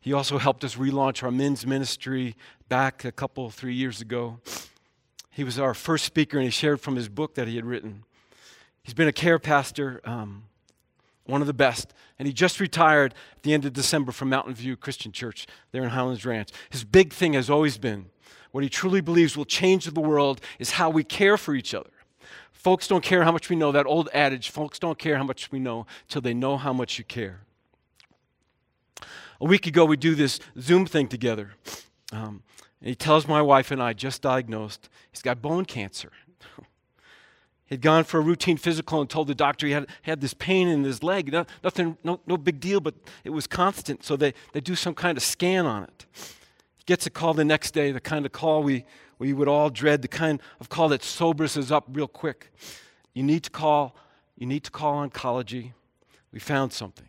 He 0.00 0.12
also 0.12 0.36
helped 0.36 0.62
us 0.64 0.74
relaunch 0.74 1.22
our 1.22 1.30
men's 1.30 1.66
ministry 1.66 2.36
back 2.68 3.06
a 3.06 3.12
couple, 3.12 3.48
three 3.48 3.74
years 3.74 4.02
ago. 4.02 4.40
He 5.30 5.42
was 5.42 5.58
our 5.58 5.72
first 5.72 6.04
speaker, 6.04 6.36
and 6.36 6.44
he 6.44 6.50
shared 6.50 6.82
from 6.82 6.96
his 6.96 7.08
book 7.08 7.34
that 7.36 7.48
he 7.48 7.56
had 7.56 7.64
written. 7.64 8.04
He's 8.82 8.92
been 8.92 9.08
a 9.08 9.12
care 9.12 9.38
pastor, 9.38 10.02
um, 10.04 10.44
one 11.26 11.40
of 11.40 11.46
the 11.46 11.54
best, 11.54 11.94
and 12.18 12.26
he 12.28 12.34
just 12.34 12.60
retired 12.60 13.14
at 13.36 13.42
the 13.42 13.54
end 13.54 13.64
of 13.64 13.72
December 13.72 14.12
from 14.12 14.28
Mountain 14.28 14.54
View 14.54 14.76
Christian 14.76 15.10
Church 15.10 15.46
there 15.72 15.82
in 15.82 15.90
Highlands 15.90 16.24
Ranch. 16.24 16.50
His 16.70 16.84
big 16.84 17.12
thing 17.12 17.32
has 17.32 17.48
always 17.48 17.78
been 17.78 18.06
what 18.54 18.62
he 18.62 18.70
truly 18.70 19.00
believes 19.00 19.36
will 19.36 19.44
change 19.44 19.84
the 19.86 20.00
world 20.00 20.40
is 20.60 20.70
how 20.70 20.88
we 20.88 21.02
care 21.02 21.36
for 21.36 21.56
each 21.56 21.74
other. 21.74 21.90
Folks 22.52 22.86
don't 22.86 23.02
care 23.02 23.24
how 23.24 23.32
much 23.32 23.50
we 23.50 23.56
know, 23.56 23.72
that 23.72 23.84
old 23.84 24.08
adage, 24.14 24.48
folks 24.48 24.78
don't 24.78 24.96
care 24.96 25.16
how 25.16 25.24
much 25.24 25.50
we 25.50 25.58
know 25.58 25.86
till 26.08 26.20
they 26.22 26.34
know 26.34 26.56
how 26.56 26.72
much 26.72 26.96
you 26.96 27.04
care. 27.04 27.40
A 29.40 29.44
week 29.44 29.66
ago, 29.66 29.84
we 29.84 29.96
do 29.96 30.14
this 30.14 30.38
Zoom 30.60 30.86
thing 30.86 31.08
together. 31.08 31.50
Um, 32.12 32.44
and 32.80 32.90
he 32.90 32.94
tells 32.94 33.26
my 33.26 33.42
wife 33.42 33.72
and 33.72 33.82
I, 33.82 33.92
just 33.92 34.22
diagnosed, 34.22 34.88
he's 35.10 35.20
got 35.20 35.42
bone 35.42 35.64
cancer. 35.64 36.12
He'd 37.66 37.80
gone 37.80 38.04
for 38.04 38.18
a 38.18 38.20
routine 38.20 38.58
physical 38.58 39.00
and 39.00 39.08
told 39.08 39.26
the 39.26 39.34
doctor 39.34 39.66
he 39.66 39.72
had, 39.72 39.86
had 40.02 40.20
this 40.20 40.34
pain 40.34 40.68
in 40.68 40.84
his 40.84 41.02
leg. 41.02 41.32
No, 41.32 41.46
nothing, 41.62 41.96
no, 42.04 42.20
no 42.26 42.36
big 42.36 42.60
deal, 42.60 42.80
but 42.80 42.94
it 43.24 43.30
was 43.30 43.46
constant. 43.46 44.04
So 44.04 44.16
they, 44.16 44.34
they 44.52 44.60
do 44.60 44.74
some 44.74 44.94
kind 44.94 45.16
of 45.16 45.24
scan 45.24 45.64
on 45.64 45.84
it 45.84 46.06
He 46.14 46.84
gets 46.84 47.06
a 47.06 47.10
call 47.10 47.32
the 47.32 47.44
next 47.44 47.72
day, 47.72 47.90
the 47.90 48.00
kind 48.00 48.26
of 48.26 48.32
call 48.32 48.62
we, 48.62 48.84
we 49.18 49.32
would 49.32 49.48
all 49.48 49.70
dread, 49.70 50.02
the 50.02 50.08
kind 50.08 50.40
of 50.60 50.68
call 50.68 50.88
that 50.90 51.02
sobers 51.02 51.56
us 51.56 51.70
up 51.70 51.86
real 51.90 52.08
quick. 52.08 52.52
You 53.14 53.22
need 53.22 53.44
to 53.44 53.50
call, 53.50 53.96
you 54.36 54.46
need 54.46 54.64
to 54.64 54.70
call 54.70 55.08
oncology. 55.08 55.72
We 56.32 56.40
found 56.40 56.72
something. 56.72 57.08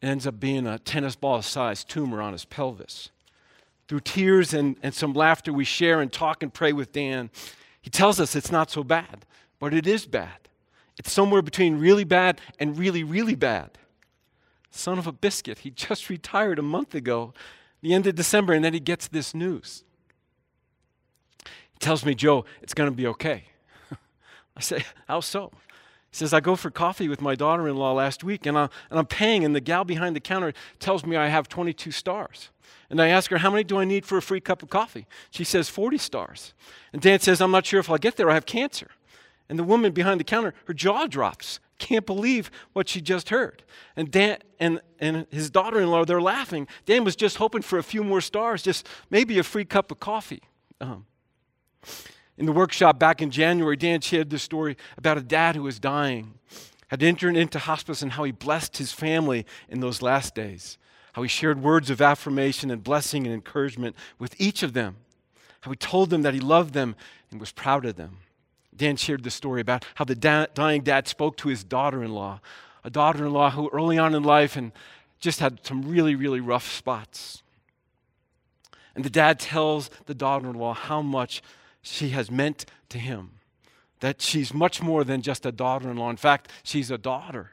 It 0.00 0.06
ends 0.06 0.26
up 0.26 0.38
being 0.38 0.66
a 0.66 0.78
tennis 0.78 1.16
ball 1.16 1.42
sized 1.42 1.88
tumor 1.88 2.22
on 2.22 2.32
his 2.32 2.44
pelvis. 2.44 3.10
Through 3.88 4.00
tears 4.00 4.54
and, 4.54 4.76
and 4.82 4.94
some 4.94 5.12
laughter, 5.12 5.52
we 5.52 5.64
share 5.64 6.00
and 6.00 6.12
talk 6.12 6.42
and 6.42 6.54
pray 6.54 6.72
with 6.72 6.92
Dan. 6.92 7.30
He 7.82 7.90
tells 7.90 8.20
us 8.20 8.34
it's 8.34 8.52
not 8.52 8.70
so 8.70 8.84
bad, 8.84 9.26
but 9.58 9.74
it 9.74 9.86
is 9.86 10.06
bad. 10.06 10.48
It's 10.98 11.12
somewhere 11.12 11.42
between 11.42 11.78
really 11.78 12.04
bad 12.04 12.40
and 12.58 12.78
really, 12.78 13.02
really 13.02 13.34
bad. 13.34 13.70
Son 14.70 14.98
of 14.98 15.06
a 15.06 15.12
biscuit, 15.12 15.58
he 15.58 15.70
just 15.86 16.08
retired 16.08 16.58
a 16.58 16.62
month 16.62 16.94
ago 16.94 17.34
the 17.82 17.92
end 17.92 18.06
of 18.06 18.14
December, 18.14 18.52
and 18.52 18.64
then 18.64 18.72
he 18.72 18.80
gets 18.80 19.08
this 19.08 19.34
news. 19.34 19.82
He 21.44 21.78
tells 21.80 22.04
me, 22.04 22.14
Joe, 22.14 22.44
it's 22.62 22.74
going 22.74 22.88
to 22.88 22.94
be 22.94 23.08
okay. 23.08 23.44
I 24.56 24.60
say, 24.60 24.84
How 25.08 25.18
so? 25.18 25.50
He 26.12 26.16
says, 26.16 26.32
I 26.32 26.40
go 26.40 26.54
for 26.54 26.70
coffee 26.70 27.08
with 27.08 27.20
my 27.20 27.34
daughter 27.34 27.66
in 27.66 27.76
law 27.76 27.92
last 27.92 28.22
week, 28.22 28.46
and, 28.46 28.56
I, 28.56 28.68
and 28.90 28.98
I'm 28.98 29.06
paying, 29.06 29.44
and 29.44 29.56
the 29.56 29.60
gal 29.60 29.82
behind 29.82 30.14
the 30.14 30.20
counter 30.20 30.52
tells 30.78 31.04
me 31.04 31.16
I 31.16 31.28
have 31.28 31.48
22 31.48 31.90
stars. 31.90 32.50
And 32.92 33.00
I 33.00 33.08
ask 33.08 33.30
her, 33.30 33.38
How 33.38 33.50
many 33.50 33.64
do 33.64 33.78
I 33.78 33.84
need 33.86 34.04
for 34.04 34.18
a 34.18 34.22
free 34.22 34.40
cup 34.40 34.62
of 34.62 34.68
coffee? 34.68 35.06
She 35.30 35.44
says, 35.44 35.70
40 35.70 35.96
stars. 35.96 36.52
And 36.92 37.00
Dan 37.00 37.20
says, 37.20 37.40
I'm 37.40 37.50
not 37.50 37.64
sure 37.64 37.80
if 37.80 37.88
I'll 37.88 37.96
get 37.96 38.16
there. 38.16 38.30
I 38.30 38.34
have 38.34 38.44
cancer. 38.44 38.88
And 39.48 39.58
the 39.58 39.64
woman 39.64 39.92
behind 39.92 40.20
the 40.20 40.24
counter, 40.24 40.52
her 40.66 40.74
jaw 40.74 41.06
drops 41.06 41.58
can't 41.78 42.04
believe 42.04 42.50
what 42.74 42.90
she 42.90 43.00
just 43.00 43.30
heard. 43.30 43.62
And 43.96 44.10
Dan 44.10 44.38
and, 44.60 44.78
and 45.00 45.26
his 45.30 45.50
daughter 45.50 45.80
in 45.80 45.90
law, 45.90 46.04
they're 46.04 46.20
laughing. 46.20 46.68
Dan 46.84 47.02
was 47.02 47.16
just 47.16 47.38
hoping 47.38 47.62
for 47.62 47.78
a 47.78 47.82
few 47.82 48.04
more 48.04 48.20
stars, 48.20 48.62
just 48.62 48.86
maybe 49.08 49.38
a 49.38 49.42
free 49.42 49.64
cup 49.64 49.90
of 49.90 49.98
coffee. 49.98 50.42
Um, 50.78 51.06
in 52.36 52.44
the 52.44 52.52
workshop 52.52 52.98
back 52.98 53.22
in 53.22 53.30
January, 53.30 53.76
Dan 53.76 54.02
shared 54.02 54.28
this 54.28 54.42
story 54.42 54.76
about 54.98 55.16
a 55.16 55.22
dad 55.22 55.56
who 55.56 55.62
was 55.62 55.80
dying, 55.80 56.34
had 56.88 57.02
entered 57.02 57.38
into 57.38 57.58
hospice, 57.58 58.02
and 58.02 58.12
how 58.12 58.24
he 58.24 58.32
blessed 58.32 58.76
his 58.76 58.92
family 58.92 59.46
in 59.70 59.80
those 59.80 60.02
last 60.02 60.34
days. 60.34 60.76
How 61.12 61.22
he 61.22 61.28
shared 61.28 61.62
words 61.62 61.90
of 61.90 62.00
affirmation 62.00 62.70
and 62.70 62.82
blessing 62.82 63.26
and 63.26 63.34
encouragement 63.34 63.96
with 64.18 64.34
each 64.40 64.62
of 64.62 64.72
them. 64.72 64.96
How 65.60 65.70
he 65.70 65.76
told 65.76 66.10
them 66.10 66.22
that 66.22 66.34
he 66.34 66.40
loved 66.40 66.74
them 66.74 66.96
and 67.30 67.38
was 67.38 67.52
proud 67.52 67.84
of 67.84 67.96
them. 67.96 68.18
Dan 68.74 68.96
shared 68.96 69.22
the 69.22 69.30
story 69.30 69.60
about 69.60 69.84
how 69.96 70.04
the 70.04 70.14
da- 70.14 70.46
dying 70.54 70.82
dad 70.82 71.06
spoke 71.06 71.36
to 71.38 71.48
his 71.48 71.62
daughter 71.62 72.02
in 72.02 72.12
law, 72.12 72.40
a 72.82 72.90
daughter 72.90 73.26
in 73.26 73.32
law 73.32 73.50
who 73.50 73.68
early 73.70 73.98
on 73.98 74.14
in 74.14 74.22
life 74.22 74.56
and 74.56 74.72
just 75.20 75.40
had 75.40 75.64
some 75.64 75.82
really, 75.82 76.14
really 76.14 76.40
rough 76.40 76.70
spots. 76.70 77.42
And 78.94 79.04
the 79.04 79.10
dad 79.10 79.38
tells 79.38 79.90
the 80.06 80.14
daughter 80.14 80.48
in 80.48 80.56
law 80.56 80.74
how 80.74 81.02
much 81.02 81.42
she 81.82 82.10
has 82.10 82.30
meant 82.30 82.66
to 82.88 82.98
him, 82.98 83.32
that 84.00 84.20
she's 84.20 84.52
much 84.52 84.82
more 84.82 85.04
than 85.04 85.22
just 85.22 85.46
a 85.46 85.52
daughter 85.52 85.90
in 85.90 85.96
law. 85.96 86.10
In 86.10 86.16
fact, 86.16 86.50
she's 86.62 86.90
a 86.90 86.98
daughter. 86.98 87.52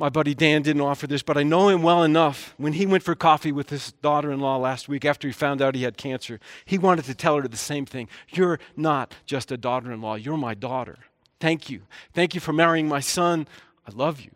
My 0.00 0.08
buddy 0.08 0.34
Dan 0.34 0.62
didn't 0.62 0.80
offer 0.80 1.06
this, 1.06 1.22
but 1.22 1.36
I 1.36 1.42
know 1.42 1.68
him 1.68 1.82
well 1.82 2.02
enough. 2.02 2.54
When 2.56 2.72
he 2.72 2.86
went 2.86 3.02
for 3.02 3.14
coffee 3.14 3.52
with 3.52 3.68
his 3.68 3.92
daughter 3.92 4.32
in 4.32 4.40
law 4.40 4.56
last 4.56 4.88
week 4.88 5.04
after 5.04 5.28
he 5.28 5.32
found 5.32 5.60
out 5.60 5.74
he 5.74 5.82
had 5.82 5.98
cancer, 5.98 6.40
he 6.64 6.78
wanted 6.78 7.04
to 7.04 7.14
tell 7.14 7.36
her 7.36 7.46
the 7.46 7.54
same 7.58 7.84
thing 7.84 8.08
You're 8.30 8.58
not 8.74 9.14
just 9.26 9.52
a 9.52 9.58
daughter 9.58 9.92
in 9.92 10.00
law, 10.00 10.14
you're 10.14 10.38
my 10.38 10.54
daughter. 10.54 11.00
Thank 11.38 11.68
you. 11.68 11.82
Thank 12.14 12.34
you 12.34 12.40
for 12.40 12.54
marrying 12.54 12.88
my 12.88 13.00
son. 13.00 13.46
I 13.86 13.90
love 13.94 14.22
you. 14.22 14.30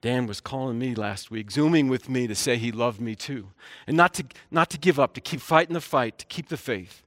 Dan 0.00 0.28
was 0.28 0.40
calling 0.40 0.78
me 0.78 0.94
last 0.94 1.28
week, 1.28 1.50
zooming 1.50 1.88
with 1.88 2.08
me 2.08 2.28
to 2.28 2.36
say 2.36 2.56
he 2.56 2.70
loved 2.70 3.00
me 3.00 3.16
too. 3.16 3.48
And 3.88 3.96
not 3.96 4.14
to, 4.14 4.26
not 4.52 4.70
to 4.70 4.78
give 4.78 5.00
up, 5.00 5.14
to 5.14 5.20
keep 5.20 5.40
fighting 5.40 5.74
the 5.74 5.80
fight, 5.80 6.18
to 6.18 6.26
keep 6.26 6.50
the 6.50 6.56
faith. 6.56 7.02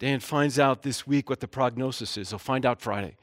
Dan 0.00 0.18
finds 0.18 0.58
out 0.58 0.82
this 0.82 1.06
week 1.06 1.30
what 1.30 1.38
the 1.38 1.46
prognosis 1.46 2.16
is. 2.16 2.30
He'll 2.30 2.40
find 2.40 2.66
out 2.66 2.80
Friday. 2.80 3.14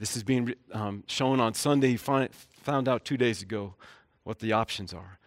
This 0.00 0.16
is 0.16 0.22
being 0.22 0.54
um, 0.72 1.04
shown 1.06 1.40
on 1.40 1.52
Sunday. 1.52 1.88
He 1.88 1.96
find, 1.98 2.30
found 2.32 2.88
out 2.88 3.04
two 3.04 3.18
days 3.18 3.42
ago 3.42 3.74
what 4.24 4.38
the 4.38 4.50
options 4.50 4.94
are. 4.94 5.18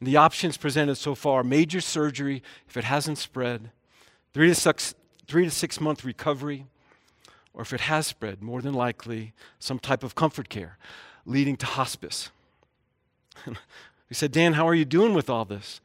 And 0.00 0.08
the 0.08 0.16
options 0.16 0.56
presented 0.56 0.96
so 0.96 1.14
far 1.14 1.44
major 1.44 1.80
surgery 1.80 2.42
if 2.68 2.76
it 2.76 2.82
hasn't 2.82 3.18
spread, 3.18 3.70
three 4.34 4.48
to 4.48 4.54
six, 4.54 4.96
three 5.28 5.44
to 5.44 5.50
six 5.50 5.80
month 5.80 6.04
recovery, 6.04 6.66
or 7.54 7.62
if 7.62 7.72
it 7.72 7.82
has 7.82 8.08
spread, 8.08 8.42
more 8.42 8.60
than 8.60 8.74
likely, 8.74 9.32
some 9.60 9.78
type 9.78 10.02
of 10.02 10.16
comfort 10.16 10.48
care 10.48 10.76
leading 11.24 11.56
to 11.58 11.66
hospice. 11.66 12.30
we 13.46 13.54
said, 14.10 14.32
Dan, 14.32 14.54
how 14.54 14.66
are 14.66 14.74
you 14.74 14.84
doing 14.84 15.14
with 15.14 15.30
all 15.30 15.44
this? 15.44 15.80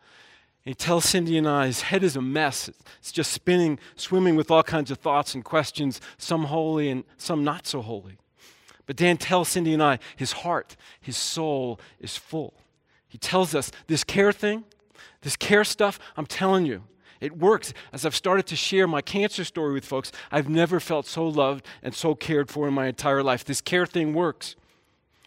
And 0.65 0.71
he 0.71 0.75
tells 0.75 1.05
Cindy 1.05 1.37
and 1.37 1.47
I 1.47 1.67
his 1.67 1.81
head 1.81 2.03
is 2.03 2.15
a 2.15 2.21
mess. 2.21 2.71
It's 2.97 3.11
just 3.11 3.31
spinning, 3.31 3.77
swimming 3.95 4.35
with 4.35 4.49
all 4.49 4.63
kinds 4.63 4.89
of 4.89 4.97
thoughts 4.97 5.35
and 5.35 5.45
questions, 5.45 6.01
some 6.17 6.45
holy 6.45 6.89
and 6.89 7.03
some 7.17 7.43
not 7.43 7.67
so 7.67 7.83
holy. 7.83 8.17
But 8.85 8.95
Dan 8.95 9.17
tells 9.17 9.49
Cindy 9.49 9.73
and 9.73 9.83
I 9.83 9.99
his 10.15 10.31
heart, 10.31 10.75
his 10.99 11.17
soul 11.17 11.79
is 11.99 12.17
full. 12.17 12.53
He 13.07 13.17
tells 13.17 13.53
us 13.53 13.71
this 13.87 14.03
care 14.03 14.31
thing, 14.31 14.63
this 15.21 15.35
care 15.35 15.63
stuff, 15.63 15.99
I'm 16.17 16.25
telling 16.25 16.65
you, 16.65 16.83
it 17.19 17.37
works. 17.37 17.73
As 17.93 18.05
I've 18.05 18.15
started 18.15 18.47
to 18.47 18.55
share 18.55 18.87
my 18.87 19.01
cancer 19.01 19.43
story 19.43 19.73
with 19.73 19.85
folks, 19.85 20.11
I've 20.31 20.49
never 20.49 20.79
felt 20.79 21.05
so 21.05 21.27
loved 21.27 21.65
and 21.83 21.93
so 21.93 22.15
cared 22.15 22.49
for 22.49 22.67
in 22.67 22.73
my 22.73 22.87
entire 22.87 23.21
life. 23.21 23.45
This 23.45 23.61
care 23.61 23.85
thing 23.85 24.13
works. 24.13 24.55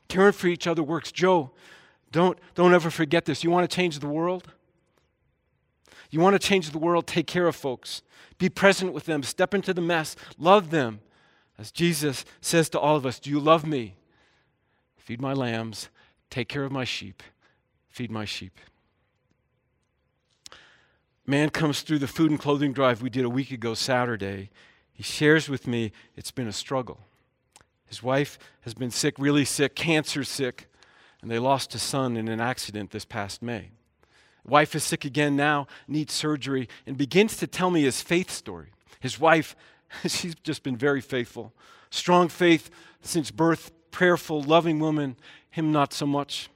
Caring 0.08 0.32
for 0.32 0.48
each 0.48 0.66
other 0.66 0.82
works. 0.82 1.12
Joe, 1.12 1.52
don't, 2.10 2.38
don't 2.54 2.74
ever 2.74 2.90
forget 2.90 3.24
this. 3.24 3.44
You 3.44 3.50
want 3.50 3.68
to 3.68 3.74
change 3.74 4.00
the 4.00 4.08
world? 4.08 4.52
You 6.10 6.20
want 6.20 6.34
to 6.34 6.38
change 6.38 6.70
the 6.70 6.78
world? 6.78 7.06
Take 7.06 7.26
care 7.26 7.46
of 7.46 7.56
folks. 7.56 8.02
Be 8.38 8.48
present 8.48 8.92
with 8.92 9.06
them. 9.06 9.22
Step 9.22 9.54
into 9.54 9.72
the 9.72 9.80
mess. 9.80 10.16
Love 10.38 10.70
them. 10.70 11.00
As 11.58 11.70
Jesus 11.70 12.24
says 12.40 12.68
to 12.70 12.80
all 12.80 12.96
of 12.96 13.06
us, 13.06 13.18
Do 13.18 13.30
you 13.30 13.40
love 13.40 13.66
me? 13.66 13.94
Feed 14.96 15.20
my 15.20 15.32
lambs. 15.32 15.88
Take 16.30 16.48
care 16.48 16.64
of 16.64 16.72
my 16.72 16.84
sheep. 16.84 17.22
Feed 17.88 18.10
my 18.10 18.24
sheep. 18.24 18.58
Man 21.26 21.50
comes 21.50 21.82
through 21.82 22.00
the 22.00 22.08
food 22.08 22.30
and 22.30 22.40
clothing 22.40 22.72
drive 22.72 23.00
we 23.00 23.10
did 23.10 23.24
a 23.24 23.30
week 23.30 23.50
ago, 23.50 23.74
Saturday. 23.74 24.50
He 24.92 25.02
shares 25.02 25.48
with 25.48 25.66
me 25.66 25.92
it's 26.16 26.30
been 26.30 26.48
a 26.48 26.52
struggle. 26.52 27.00
His 27.86 28.02
wife 28.02 28.38
has 28.62 28.74
been 28.74 28.90
sick, 28.90 29.14
really 29.18 29.44
sick, 29.44 29.74
cancer 29.74 30.24
sick 30.24 30.68
and 31.24 31.30
they 31.30 31.38
lost 31.38 31.74
a 31.74 31.78
son 31.78 32.18
in 32.18 32.28
an 32.28 32.38
accident 32.38 32.90
this 32.90 33.06
past 33.06 33.40
May. 33.40 33.70
Wife 34.46 34.74
is 34.74 34.84
sick 34.84 35.06
again 35.06 35.36
now, 35.36 35.66
needs 35.88 36.12
surgery, 36.12 36.68
and 36.86 36.98
begins 36.98 37.38
to 37.38 37.46
tell 37.46 37.70
me 37.70 37.80
his 37.80 38.02
faith 38.02 38.30
story. 38.30 38.72
His 39.00 39.18
wife, 39.18 39.56
she's 40.06 40.34
just 40.36 40.62
been 40.62 40.76
very 40.76 41.00
faithful. 41.00 41.52
Strong 41.90 42.28
faith 42.28 42.70
since 43.02 43.30
birth, 43.30 43.70
prayerful, 43.90 44.42
loving 44.42 44.78
woman. 44.78 45.16
Him, 45.50 45.72
not 45.72 45.92
so 45.92 46.06
much. 46.06 46.50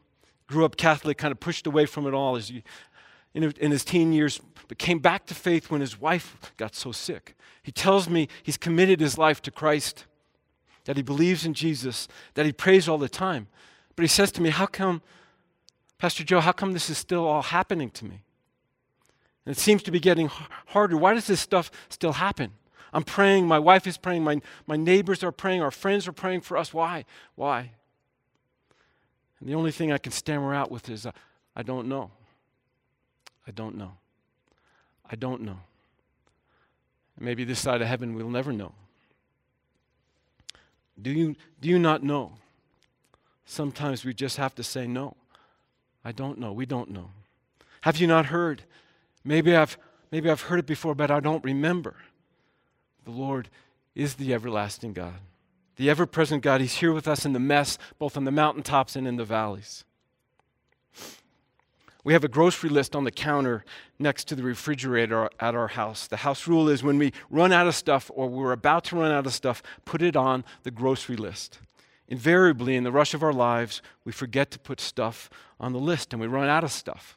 Grew 0.49 0.65
up 0.65 0.77
Catholic, 0.77 1.19
kind 1.19 1.33
of 1.33 1.41
pushed 1.41 1.67
away 1.67 1.87
from 1.87 2.07
it 2.07 2.15
all 2.15 2.37
as 2.37 2.49
he, 2.49 2.65
in, 3.35 3.45
in 3.61 3.71
his 3.71 3.85
teen 3.85 4.13
years, 4.13 4.41
but 4.67 4.79
came 4.79 4.99
back 4.99 5.27
to 5.27 5.35
faith 5.35 5.71
when 5.71 5.81
his 5.81 6.01
wife 6.01 6.53
got 6.57 6.75
so 6.75 6.91
sick. 6.91 7.37
He 7.63 7.71
tells 7.71 8.09
me 8.09 8.29
he's 8.43 8.57
committed 8.57 9.01
his 9.01 9.19
life 9.19 9.43
to 9.43 9.51
Christ, 9.51 10.07
that 10.85 10.97
he 10.97 11.03
believes 11.03 11.45
in 11.45 11.55
Jesus, 11.55 12.09
that 12.35 12.47
he 12.47 12.53
prays 12.53 12.89
all 12.89 12.99
the 12.99 13.09
time. 13.09 13.47
But 13.95 14.05
he 14.05 14.09
says 14.09 14.33
to 14.33 14.43
me, 14.43 14.51
How 14.51 14.67
come, 14.67 15.03
Pastor 15.99 16.25
Joe, 16.25 16.41
how 16.41 16.53
come 16.53 16.73
this 16.73 16.89
is 16.89 16.97
still 16.97 17.27
all 17.27 17.43
happening 17.43 17.91
to 17.91 18.05
me? 18.05 18.23
And 19.45 19.57
it 19.57 19.59
seems 19.59 19.83
to 19.85 19.91
be 19.91 20.01
getting 20.01 20.31
harder. 20.69 20.97
Why 20.97 21.15
does 21.15 21.27
this 21.27 21.41
stuff 21.41 21.71
still 21.89 22.13
happen? 22.13 22.53
I'm 22.93 23.05
praying, 23.05 23.47
my 23.47 23.59
wife 23.59 23.87
is 23.87 23.97
praying, 23.97 24.25
my, 24.25 24.41
my 24.67 24.77
neighbors 24.77 25.23
are 25.23 25.33
praying, 25.33 25.63
our 25.63 25.71
friends 25.71 26.09
are 26.09 26.13
praying 26.13 26.43
for 26.43 26.57
us. 26.57 26.73
Why? 26.73 27.05
Why? 27.35 27.73
And 29.41 29.49
the 29.49 29.55
only 29.55 29.73
thing 29.73 29.93
I 29.93 29.99
can 29.99 30.13
stammer 30.13 30.55
out 30.55 30.71
with 30.71 30.89
is, 30.89 31.07
uh, 31.07 31.13
I 31.55 31.63
don't 31.63 31.89
know. 31.89 32.11
I 33.47 33.51
don't 33.51 33.77
know. 33.77 33.93
I 35.11 35.17
don't 35.17 35.43
know. 35.43 35.59
And 37.17 37.25
maybe 37.25 37.45
this 37.45 37.61
side 37.61 37.81
of 37.81 37.89
heaven 37.89 38.15
we'll 38.15 38.29
never 38.29 38.53
know. 38.53 38.73
Do 41.01 41.11
you, 41.11 41.37
do 41.61 41.69
you 41.69 41.79
not 41.79 42.03
know? 42.03 42.33
Sometimes 43.45 44.05
we 44.05 44.13
just 44.13 44.37
have 44.37 44.55
to 44.57 44.63
say, 44.63 44.87
No, 44.87 45.17
I 46.05 46.13
don't 46.13 46.39
know. 46.39 46.53
We 46.53 46.67
don't 46.67 46.91
know. 46.91 47.11
Have 47.83 47.97
you 47.97 48.07
not 48.07 48.27
heard? 48.27 48.63
Maybe 49.25 49.57
I've, 49.57 49.79
maybe 50.11 50.29
I've 50.29 50.43
heard 50.43 50.59
it 50.59 50.67
before, 50.67 50.95
but 50.95 51.11
I 51.11 51.21
don't 51.21 51.43
remember. 51.45 51.97
The 53.09 53.15
Lord 53.15 53.49
is 53.95 54.17
the 54.17 54.35
everlasting 54.35 54.93
God, 54.93 55.15
the 55.77 55.89
ever 55.89 56.05
present 56.05 56.43
God. 56.43 56.61
He's 56.61 56.75
here 56.75 56.93
with 56.93 57.09
us 57.09 57.25
in 57.25 57.33
the 57.33 57.39
mess, 57.39 57.79
both 57.99 58.19
on 58.19 58.25
the 58.25 58.31
mountaintops 58.31 58.97
and 58.97 59.09
in 59.09 59.17
the 59.17 59.25
valleys. 59.25 59.87
We 62.05 62.13
have 62.13 62.23
a 62.23 62.29
grocery 62.29 62.69
list 62.69 62.95
on 62.95 63.05
the 63.05 63.11
counter 63.11 63.65
next 63.99 64.29
to 64.29 64.35
the 64.35 64.43
refrigerator 64.43 65.31
at 65.41 65.55
our 65.55 65.69
house. 65.69 66.07
The 66.07 66.19
house 66.19 66.47
rule 66.47 66.69
is 66.69 66.83
when 66.83 66.99
we 66.99 67.15
run 67.31 67.51
out 67.51 67.67
of 67.67 67.75
stuff 67.75 68.11
or 68.15 68.29
we're 68.29 68.53
about 68.53 68.85
to 68.85 68.97
run 68.97 69.11
out 69.11 69.25
of 69.25 69.33
stuff, 69.33 69.63
put 69.87 70.03
it 70.03 70.15
on 70.15 70.45
the 70.65 70.71
grocery 70.71 71.17
list. 71.17 71.61
Invariably, 72.09 72.77
in 72.77 72.85
the 72.85 72.93
rush 72.93 73.15
of 73.15 73.23
our 73.23 73.33
lives, 73.33 73.81
we 74.05 74.13
forget 74.13 74.51
to 74.51 74.59
put 74.59 74.83
stuff 74.83 75.31
on 75.59 75.73
the 75.73 75.81
list 75.81 76.13
and 76.13 76.21
we 76.21 76.27
run 76.27 76.51
out 76.51 76.63
of 76.63 76.73
stuff. 76.73 77.17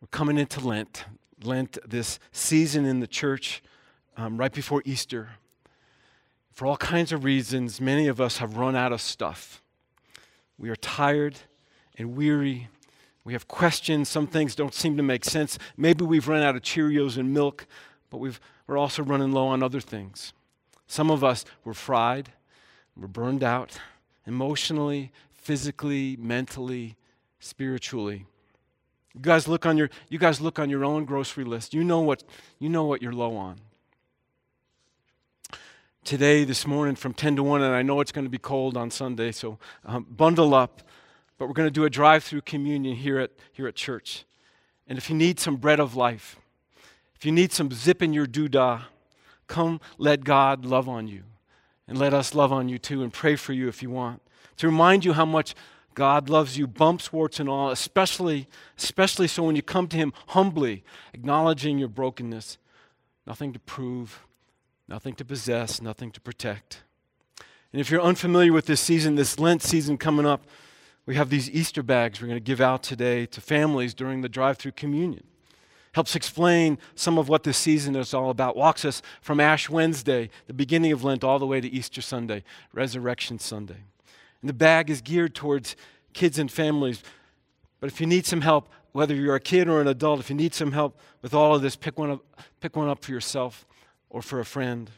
We're 0.00 0.08
coming 0.08 0.36
into 0.36 0.58
Lent, 0.58 1.04
Lent, 1.42 1.78
this 1.86 2.18
season 2.32 2.84
in 2.84 3.00
the 3.00 3.06
church 3.06 3.62
um, 4.16 4.38
right 4.38 4.52
before 4.52 4.82
Easter. 4.84 5.30
For 6.52 6.66
all 6.66 6.76
kinds 6.76 7.12
of 7.12 7.24
reasons, 7.24 7.80
many 7.80 8.08
of 8.08 8.20
us 8.20 8.38
have 8.38 8.56
run 8.56 8.74
out 8.74 8.92
of 8.92 9.00
stuff. 9.00 9.62
We 10.58 10.70
are 10.70 10.76
tired 10.76 11.36
and 11.98 12.16
weary. 12.16 12.68
We 13.24 13.34
have 13.34 13.46
questions. 13.46 14.08
Some 14.08 14.26
things 14.26 14.54
don't 14.54 14.72
seem 14.72 14.96
to 14.96 15.02
make 15.02 15.24
sense. 15.24 15.58
Maybe 15.76 16.04
we've 16.04 16.28
run 16.28 16.42
out 16.42 16.56
of 16.56 16.62
Cheerios 16.62 17.18
and 17.18 17.34
milk, 17.34 17.66
but 18.08 18.18
we've, 18.18 18.40
we're 18.66 18.78
also 18.78 19.02
running 19.02 19.32
low 19.32 19.48
on 19.48 19.62
other 19.62 19.80
things. 19.80 20.32
Some 20.86 21.10
of 21.10 21.22
us 21.24 21.44
were 21.64 21.74
fried, 21.74 22.32
we're 22.96 23.08
burned 23.08 23.42
out 23.42 23.78
emotionally, 24.26 25.12
physically, 25.32 26.16
mentally, 26.18 26.96
spiritually. 27.38 28.24
You 29.16 29.22
guys 29.22 29.48
look 29.48 29.64
on 29.64 29.78
your 29.78 29.88
you 30.10 30.18
guys 30.18 30.42
look 30.42 30.58
on 30.58 30.68
your 30.68 30.84
own 30.84 31.06
grocery 31.06 31.44
list. 31.44 31.72
You 31.72 31.82
know 31.82 32.00
what 32.00 32.22
you 32.58 32.68
know 32.68 32.84
what 32.84 33.00
you're 33.00 33.14
low 33.14 33.34
on. 33.34 33.56
Today, 36.04 36.44
this 36.44 36.66
morning, 36.66 36.94
from 36.94 37.14
10 37.14 37.36
to 37.36 37.42
1, 37.42 37.62
and 37.62 37.74
I 37.74 37.82
know 37.82 38.00
it's 38.00 38.12
going 38.12 38.26
to 38.26 38.30
be 38.30 38.38
cold 38.38 38.76
on 38.76 38.92
Sunday, 38.92 39.32
so 39.32 39.58
um, 39.84 40.06
bundle 40.08 40.54
up. 40.54 40.82
But 41.36 41.48
we're 41.48 41.54
going 41.54 41.66
to 41.66 41.72
do 41.72 41.84
a 41.84 41.90
drive-through 41.90 42.42
communion 42.42 42.94
here 42.94 43.18
at 43.18 43.30
here 43.52 43.66
at 43.66 43.74
church. 43.74 44.24
And 44.86 44.98
if 44.98 45.08
you 45.08 45.16
need 45.16 45.40
some 45.40 45.56
bread 45.56 45.80
of 45.80 45.96
life, 45.96 46.36
if 47.16 47.24
you 47.24 47.32
need 47.32 47.52
some 47.52 47.70
zip 47.70 48.02
in 48.02 48.12
your 48.12 48.26
doodah, 48.26 48.82
come 49.46 49.80
let 49.96 50.24
God 50.24 50.66
love 50.66 50.90
on 50.90 51.08
you. 51.08 51.22
And 51.88 51.96
let 51.96 52.12
us 52.12 52.34
love 52.34 52.52
on 52.52 52.68
you 52.68 52.78
too 52.78 53.02
and 53.02 53.10
pray 53.10 53.36
for 53.36 53.54
you 53.54 53.66
if 53.66 53.82
you 53.82 53.88
want. 53.88 54.20
To 54.58 54.66
remind 54.66 55.06
you 55.06 55.14
how 55.14 55.24
much 55.24 55.54
God 55.96 56.28
loves 56.28 56.58
you, 56.58 56.66
bumps, 56.66 57.10
warts, 57.10 57.40
and 57.40 57.48
all, 57.48 57.70
especially, 57.70 58.46
especially 58.76 59.26
so 59.26 59.42
when 59.42 59.56
you 59.56 59.62
come 59.62 59.88
to 59.88 59.96
Him 59.96 60.12
humbly, 60.28 60.84
acknowledging 61.14 61.78
your 61.78 61.88
brokenness. 61.88 62.58
Nothing 63.26 63.54
to 63.54 63.58
prove, 63.58 64.26
nothing 64.86 65.14
to 65.14 65.24
possess, 65.24 65.80
nothing 65.80 66.12
to 66.12 66.20
protect. 66.20 66.82
And 67.72 67.80
if 67.80 67.90
you're 67.90 68.02
unfamiliar 68.02 68.52
with 68.52 68.66
this 68.66 68.82
season, 68.82 69.14
this 69.14 69.38
Lent 69.38 69.62
season 69.62 69.96
coming 69.96 70.26
up, 70.26 70.42
we 71.06 71.16
have 71.16 71.30
these 71.30 71.50
Easter 71.50 71.82
bags 71.82 72.20
we're 72.20 72.28
going 72.28 72.36
to 72.36 72.44
give 72.44 72.60
out 72.60 72.82
today 72.82 73.24
to 73.24 73.40
families 73.40 73.94
during 73.94 74.20
the 74.20 74.28
drive 74.28 74.58
through 74.58 74.72
communion 74.72 75.24
helps 75.92 76.14
explain 76.14 76.76
some 76.94 77.16
of 77.16 77.30
what 77.30 77.42
this 77.42 77.56
season 77.56 77.96
is 77.96 78.12
all 78.12 78.28
about, 78.28 78.54
walks 78.54 78.84
us 78.84 79.00
from 79.22 79.40
Ash 79.40 79.70
Wednesday, 79.70 80.28
the 80.46 80.52
beginning 80.52 80.92
of 80.92 81.02
Lent, 81.02 81.24
all 81.24 81.38
the 81.38 81.46
way 81.46 81.58
to 81.58 81.68
Easter 81.68 82.02
Sunday, 82.02 82.44
Resurrection 82.74 83.38
Sunday. 83.38 83.78
And 84.42 84.48
the 84.48 84.54
bag 84.54 84.90
is 84.90 85.00
geared 85.00 85.34
towards 85.34 85.76
kids 86.12 86.38
and 86.38 86.50
families. 86.50 87.02
But 87.80 87.88
if 87.88 88.00
you 88.00 88.06
need 88.06 88.26
some 88.26 88.40
help, 88.40 88.68
whether 88.92 89.14
you're 89.14 89.34
a 89.34 89.40
kid 89.40 89.68
or 89.68 89.80
an 89.80 89.88
adult, 89.88 90.20
if 90.20 90.30
you 90.30 90.36
need 90.36 90.54
some 90.54 90.72
help 90.72 90.98
with 91.22 91.34
all 91.34 91.54
of 91.54 91.62
this, 91.62 91.76
pick 91.76 91.98
one 91.98 92.10
up, 92.10 92.24
pick 92.60 92.76
one 92.76 92.88
up 92.88 93.04
for 93.04 93.12
yourself 93.12 93.66
or 94.08 94.22
for 94.22 94.40
a 94.40 94.44
friend. 94.44 94.90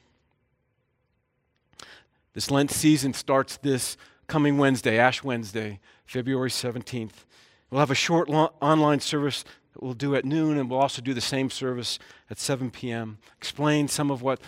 This 2.34 2.50
Lent 2.50 2.70
season 2.70 3.14
starts 3.14 3.56
this 3.56 3.96
coming 4.28 4.58
Wednesday, 4.58 4.98
Ash 4.98 5.24
Wednesday, 5.24 5.80
February 6.06 6.50
17th. 6.50 7.24
We'll 7.70 7.80
have 7.80 7.90
a 7.90 7.96
short 7.96 8.28
lo- 8.28 8.52
online 8.60 9.00
service 9.00 9.42
that 9.72 9.82
we'll 9.82 9.94
do 9.94 10.14
at 10.14 10.24
noon, 10.24 10.56
and 10.56 10.70
we'll 10.70 10.78
also 10.78 11.02
do 11.02 11.12
the 11.12 11.20
same 11.20 11.50
service 11.50 11.98
at 12.30 12.38
7 12.38 12.70
p.m. 12.70 13.18
Explain 13.36 13.88
some 13.88 14.10
of 14.10 14.22
what 14.22 14.40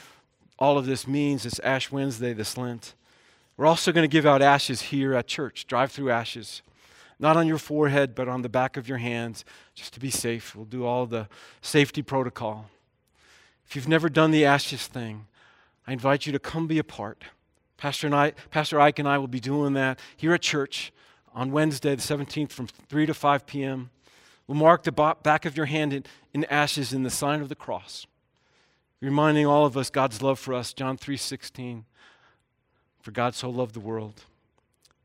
all 0.59 0.79
of 0.79 0.87
this 0.87 1.09
means 1.09 1.43
this 1.43 1.59
Ash 1.61 1.91
Wednesday, 1.91 2.33
this 2.33 2.57
Lent. 2.57 2.95
We're 3.61 3.67
also 3.67 3.93
going 3.93 4.05
to 4.05 4.09
give 4.09 4.25
out 4.25 4.41
ashes 4.41 4.81
here 4.81 5.13
at 5.13 5.27
church, 5.27 5.67
drive 5.67 5.93
through 5.93 6.11
ashes. 6.11 6.63
Not 7.19 7.37
on 7.37 7.47
your 7.47 7.59
forehead, 7.59 8.15
but 8.15 8.27
on 8.27 8.41
the 8.41 8.49
back 8.49 8.79
of 8.79 8.89
your 8.89 8.97
hands, 8.97 9.45
just 9.75 9.93
to 9.93 10.01
be 10.01 10.09
safe. 10.09 10.57
We'll 10.57 10.65
do 10.65 10.87
all 10.87 11.05
the 11.05 11.29
safety 11.61 12.01
protocol. 12.01 12.71
If 13.67 13.77
you've 13.77 13.87
never 13.87 14.09
done 14.09 14.31
the 14.31 14.47
ashes 14.47 14.87
thing, 14.87 15.27
I 15.87 15.93
invite 15.93 16.25
you 16.25 16.33
to 16.33 16.39
come 16.39 16.69
be 16.69 16.79
a 16.79 16.83
part. 16.83 17.25
Pastor, 17.77 18.07
and 18.07 18.17
I, 18.17 18.33
Pastor 18.51 18.81
Ike 18.81 18.99
and 18.99 19.07
I 19.07 19.19
will 19.19 19.29
be 19.29 19.41
doing 19.41 19.75
that 19.75 20.01
here 20.17 20.33
at 20.33 20.41
church 20.41 20.91
on 21.35 21.53
Wednesday, 21.53 21.95
the 21.95 22.01
17th, 22.01 22.53
from 22.53 22.67
3 22.67 23.05
to 23.05 23.13
5 23.13 23.45
p.m. 23.45 23.91
We'll 24.47 24.57
mark 24.57 24.85
the 24.85 25.15
back 25.23 25.45
of 25.45 25.55
your 25.55 25.67
hand 25.67 25.93
in, 25.93 26.05
in 26.33 26.45
ashes 26.47 26.95
in 26.95 27.03
the 27.03 27.11
sign 27.11 27.43
of 27.43 27.51
the 27.51 27.55
cross, 27.55 28.07
reminding 29.03 29.45
all 29.45 29.67
of 29.67 29.77
us 29.77 29.91
God's 29.91 30.23
love 30.23 30.39
for 30.39 30.55
us, 30.55 30.73
John 30.73 30.97
3:16. 30.97 31.85
For 33.01 33.11
God 33.11 33.35
so 33.35 33.49
loved 33.51 33.75
the 33.75 33.81
world. 33.81 34.25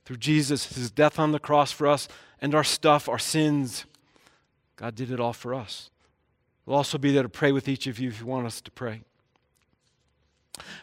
Through 0.05 0.17
Jesus, 0.17 0.73
his 0.75 0.91
death 0.91 1.17
on 1.17 1.31
the 1.31 1.39
cross 1.39 1.71
for 1.71 1.87
us 1.87 2.07
and 2.41 2.53
our 2.53 2.63
stuff, 2.63 3.09
our 3.09 3.19
sins, 3.19 3.85
God 4.75 4.95
did 4.95 5.11
it 5.11 5.19
all 5.19 5.33
for 5.33 5.53
us. 5.53 5.89
We'll 6.65 6.77
also 6.77 6.97
be 6.97 7.11
there 7.11 7.23
to 7.23 7.29
pray 7.29 7.51
with 7.51 7.67
each 7.67 7.87
of 7.87 7.99
you 7.99 8.09
if 8.09 8.19
you 8.19 8.25
want 8.25 8.45
us 8.45 8.61
to 8.61 8.71
pray. 8.71 9.01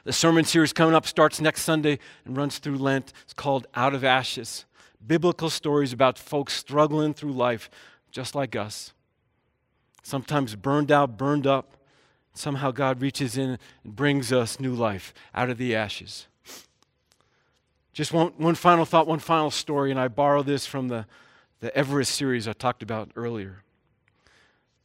The 0.05 0.13
sermon 0.13 0.45
series 0.45 0.73
coming 0.73 0.95
up 0.95 1.07
starts 1.07 1.41
next 1.41 1.63
Sunday 1.63 1.99
and 2.25 2.37
runs 2.37 2.59
through 2.59 2.79
Lent. 2.79 3.13
It's 3.25 3.35
called 3.35 3.67
Out 3.75 3.95
of 3.95 4.05
Ashes 4.05 4.65
biblical 5.07 5.51
stories 5.51 5.93
about 5.93 6.19
folks 6.19 6.55
struggling 6.55 7.15
through 7.15 7.33
life 7.33 7.71
just 8.11 8.35
like 8.35 8.55
us. 8.55 8.93
Sometimes 10.03 10.55
burned 10.55 10.91
out, 10.91 11.17
burned 11.17 11.47
up. 11.47 11.77
Somehow 12.35 12.71
God 12.71 13.01
reaches 13.01 13.37
in 13.37 13.59
and 13.85 13.97
brings 13.97 14.33
us 14.33 14.59
new 14.59 14.75
life 14.75 15.13
out 15.35 15.51
of 15.51 15.59
the 15.59 15.75
ashes. 15.75 16.27
Just 17.93 18.13
one, 18.13 18.33
one 18.39 18.55
final 18.55 18.85
thought, 18.85 19.07
one 19.07 19.19
final 19.19 19.51
story, 19.51 19.91
and 19.91 20.01
I 20.01 20.09
borrow 20.09 20.43
this 20.43 20.67
from 20.67 20.89
the, 20.89 21.07
the 21.61 21.77
Everest 21.77 22.15
series 22.15 22.49
I 22.49 22.55
talked 22.55 22.83
about 22.83 23.11
earlier. 23.17 23.63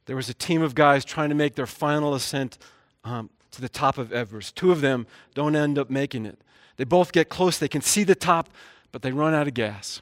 There 0.05 0.15
was 0.15 0.29
a 0.29 0.33
team 0.33 0.61
of 0.61 0.75
guys 0.75 1.05
trying 1.05 1.29
to 1.29 1.35
make 1.35 1.55
their 1.55 1.67
final 1.67 2.13
ascent 2.13 2.57
um, 3.03 3.29
to 3.51 3.61
the 3.61 3.69
top 3.69 3.97
of 3.97 4.11
Everest. 4.11 4.55
Two 4.55 4.71
of 4.71 4.81
them 4.81 5.07
don't 5.33 5.55
end 5.55 5.77
up 5.77 5.89
making 5.89 6.25
it. 6.25 6.39
They 6.75 6.83
both 6.83 7.11
get 7.11 7.29
close, 7.29 7.57
they 7.57 7.67
can 7.67 7.81
see 7.81 8.03
the 8.03 8.15
top, 8.15 8.49
but 8.91 9.01
they 9.01 9.11
run 9.11 9.33
out 9.33 9.47
of 9.47 9.53
gas. 9.53 10.01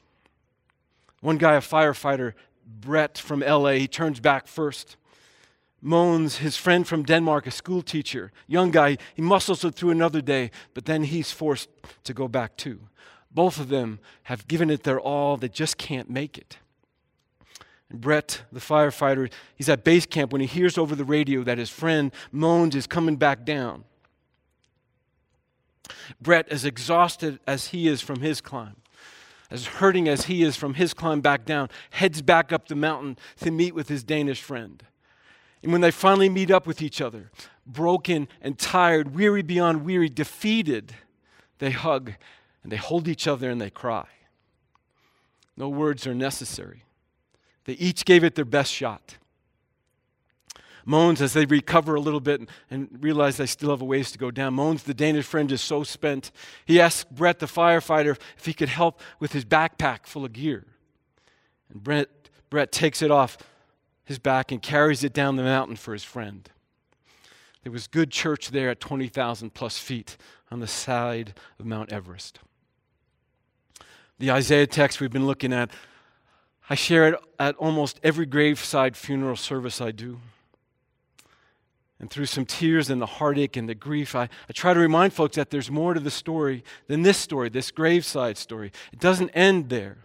One 1.20 1.38
guy, 1.38 1.54
a 1.54 1.60
firefighter, 1.60 2.34
Brett 2.66 3.18
from 3.18 3.40
LA, 3.40 3.72
he 3.72 3.88
turns 3.88 4.20
back 4.20 4.46
first. 4.46 4.96
Moans, 5.86 6.38
his 6.38 6.56
friend 6.56 6.84
from 6.84 7.04
Denmark, 7.04 7.46
a 7.46 7.52
school 7.52 7.80
teacher, 7.80 8.32
young 8.48 8.72
guy, 8.72 8.98
he 9.14 9.22
muscles 9.22 9.64
it 9.64 9.76
through 9.76 9.90
another 9.90 10.20
day, 10.20 10.50
but 10.74 10.84
then 10.84 11.04
he's 11.04 11.30
forced 11.30 11.68
to 12.02 12.12
go 12.12 12.26
back 12.26 12.56
too. 12.56 12.80
Both 13.30 13.60
of 13.60 13.68
them 13.68 14.00
have 14.24 14.48
given 14.48 14.68
it 14.68 14.82
their 14.82 14.98
all, 14.98 15.36
they 15.36 15.48
just 15.48 15.78
can't 15.78 16.10
make 16.10 16.38
it. 16.38 16.58
And 17.88 18.00
Brett, 18.00 18.42
the 18.50 18.58
firefighter, 18.58 19.30
he's 19.54 19.68
at 19.68 19.84
base 19.84 20.06
camp 20.06 20.32
when 20.32 20.40
he 20.40 20.48
hears 20.48 20.76
over 20.76 20.96
the 20.96 21.04
radio 21.04 21.44
that 21.44 21.56
his 21.56 21.70
friend 21.70 22.12
Moans 22.32 22.74
is 22.74 22.88
coming 22.88 23.14
back 23.14 23.44
down. 23.44 23.84
Brett, 26.20 26.48
as 26.48 26.64
exhausted 26.64 27.38
as 27.46 27.68
he 27.68 27.86
is 27.86 28.00
from 28.00 28.22
his 28.22 28.40
climb, 28.40 28.74
as 29.52 29.66
hurting 29.66 30.08
as 30.08 30.24
he 30.24 30.42
is 30.42 30.56
from 30.56 30.74
his 30.74 30.92
climb 30.92 31.20
back 31.20 31.44
down, 31.44 31.68
heads 31.90 32.22
back 32.22 32.52
up 32.52 32.66
the 32.66 32.74
mountain 32.74 33.16
to 33.38 33.52
meet 33.52 33.72
with 33.72 33.88
his 33.88 34.02
Danish 34.02 34.42
friend. 34.42 34.82
And 35.66 35.72
when 35.72 35.80
they 35.80 35.90
finally 35.90 36.28
meet 36.28 36.52
up 36.52 36.64
with 36.64 36.80
each 36.80 37.00
other, 37.00 37.32
broken 37.66 38.28
and 38.40 38.56
tired, 38.56 39.16
weary 39.16 39.42
beyond 39.42 39.84
weary, 39.84 40.08
defeated, 40.08 40.94
they 41.58 41.72
hug 41.72 42.12
and 42.62 42.70
they 42.70 42.76
hold 42.76 43.08
each 43.08 43.26
other 43.26 43.50
and 43.50 43.60
they 43.60 43.70
cry. 43.70 44.06
No 45.56 45.68
words 45.68 46.06
are 46.06 46.14
necessary. 46.14 46.84
They 47.64 47.72
each 47.72 48.04
gave 48.04 48.22
it 48.22 48.36
their 48.36 48.44
best 48.44 48.72
shot 48.72 49.16
moans 50.84 51.20
as 51.20 51.32
they 51.32 51.44
recover 51.46 51.96
a 51.96 52.00
little 52.00 52.20
bit 52.20 52.48
and, 52.70 52.88
realize 53.00 53.36
they 53.36 53.46
still 53.46 53.70
have 53.70 53.82
a 53.82 53.84
ways 53.84 54.12
to 54.12 54.18
go 54.18 54.30
down. 54.30 54.54
Moans, 54.54 54.84
the 54.84 54.94
Danish 54.94 55.26
friend, 55.26 55.50
is 55.50 55.60
so 55.60 55.82
spent. 55.82 56.30
He 56.64 56.80
asks 56.80 57.10
Brett, 57.10 57.40
the 57.40 57.46
firefighter, 57.46 58.16
if 58.38 58.46
he 58.46 58.54
could 58.54 58.68
help 58.68 59.00
with 59.18 59.32
his 59.32 59.44
backpack 59.44 60.06
full 60.06 60.24
of 60.24 60.32
gear. 60.32 60.64
And 61.72 61.82
Brett, 61.82 62.08
Brett 62.50 62.70
takes 62.70 63.02
it 63.02 63.10
off 63.10 63.36
his 64.06 64.18
back 64.18 64.50
and 64.50 64.62
carries 64.62 65.04
it 65.04 65.12
down 65.12 65.36
the 65.36 65.42
mountain 65.42 65.76
for 65.76 65.92
his 65.92 66.04
friend. 66.04 66.48
There 67.62 67.72
was 67.72 67.88
good 67.88 68.12
church 68.12 68.52
there 68.52 68.70
at 68.70 68.80
20,000 68.80 69.52
plus 69.52 69.76
feet 69.76 70.16
on 70.50 70.60
the 70.60 70.68
side 70.68 71.34
of 71.58 71.66
Mount 71.66 71.92
Everest. 71.92 72.38
The 74.18 74.30
Isaiah 74.30 74.68
text 74.68 75.00
we've 75.00 75.12
been 75.12 75.26
looking 75.26 75.52
at, 75.52 75.70
I 76.70 76.76
share 76.76 77.08
it 77.08 77.20
at 77.38 77.56
almost 77.56 77.98
every 78.02 78.24
graveside 78.24 78.96
funeral 78.96 79.36
service 79.36 79.80
I 79.80 79.90
do. 79.90 80.20
And 81.98 82.08
through 82.08 82.26
some 82.26 82.46
tears 82.46 82.88
and 82.88 83.02
the 83.02 83.06
heartache 83.06 83.56
and 83.56 83.68
the 83.68 83.74
grief, 83.74 84.14
I, 84.14 84.24
I 84.24 84.52
try 84.52 84.72
to 84.72 84.80
remind 84.80 85.12
folks 85.12 85.34
that 85.36 85.50
there's 85.50 85.70
more 85.70 85.94
to 85.94 86.00
the 86.00 86.10
story 86.10 86.62
than 86.86 87.02
this 87.02 87.18
story, 87.18 87.48
this 87.48 87.72
graveside 87.72 88.36
story. 88.36 88.70
It 88.92 89.00
doesn't 89.00 89.30
end 89.30 89.70
there. 89.70 89.98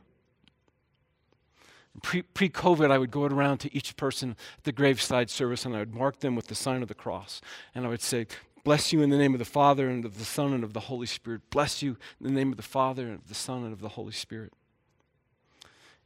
Pre 2.02 2.24
COVID, 2.24 2.90
I 2.90 2.98
would 2.98 3.12
go 3.12 3.26
around 3.26 3.58
to 3.60 3.76
each 3.76 3.98
person 3.98 4.36
at 4.58 4.64
the 4.64 4.72
graveside 4.72 5.30
service 5.30 5.66
and 5.66 5.76
I 5.76 5.80
would 5.80 5.94
mark 5.94 6.20
them 6.22 6.36
with 6.36 6.48
the 6.48 6.56
sign 6.56 6.82
of 6.82 6.88
the 6.88 6.94
cross. 6.94 7.42
And 7.76 7.86
I 7.86 7.90
would 7.90 8.02
say, 8.02 8.28
Bless 8.64 8.94
you 8.94 9.02
in 9.02 9.10
the 9.10 9.18
name 9.18 9.34
of 9.34 9.40
the 9.40 9.46
Father 9.46 9.90
and 9.90 10.06
of 10.06 10.20
the 10.20 10.26
Son 10.26 10.54
and 10.54 10.64
of 10.64 10.74
the 10.74 10.82
Holy 10.82 11.08
Spirit. 11.08 11.42
Bless 11.50 11.82
you 11.82 11.98
in 12.20 12.28
the 12.28 12.32
name 12.32 12.52
of 12.52 12.58
the 12.58 12.64
Father 12.64 13.08
and 13.08 13.16
of 13.16 13.28
the 13.28 13.34
Son 13.34 13.64
and 13.64 13.74
of 13.74 13.82
the 13.82 13.90
Holy 13.90 14.12
Spirit. 14.12 14.54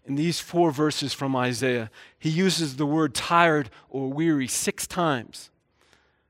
In 0.05 0.15
these 0.15 0.39
four 0.39 0.71
verses 0.71 1.13
from 1.13 1.35
Isaiah, 1.35 1.89
he 2.17 2.29
uses 2.29 2.77
the 2.77 2.85
word 2.85 3.13
tired 3.13 3.69
or 3.89 4.07
weary 4.07 4.47
six 4.47 4.87
times. 4.87 5.49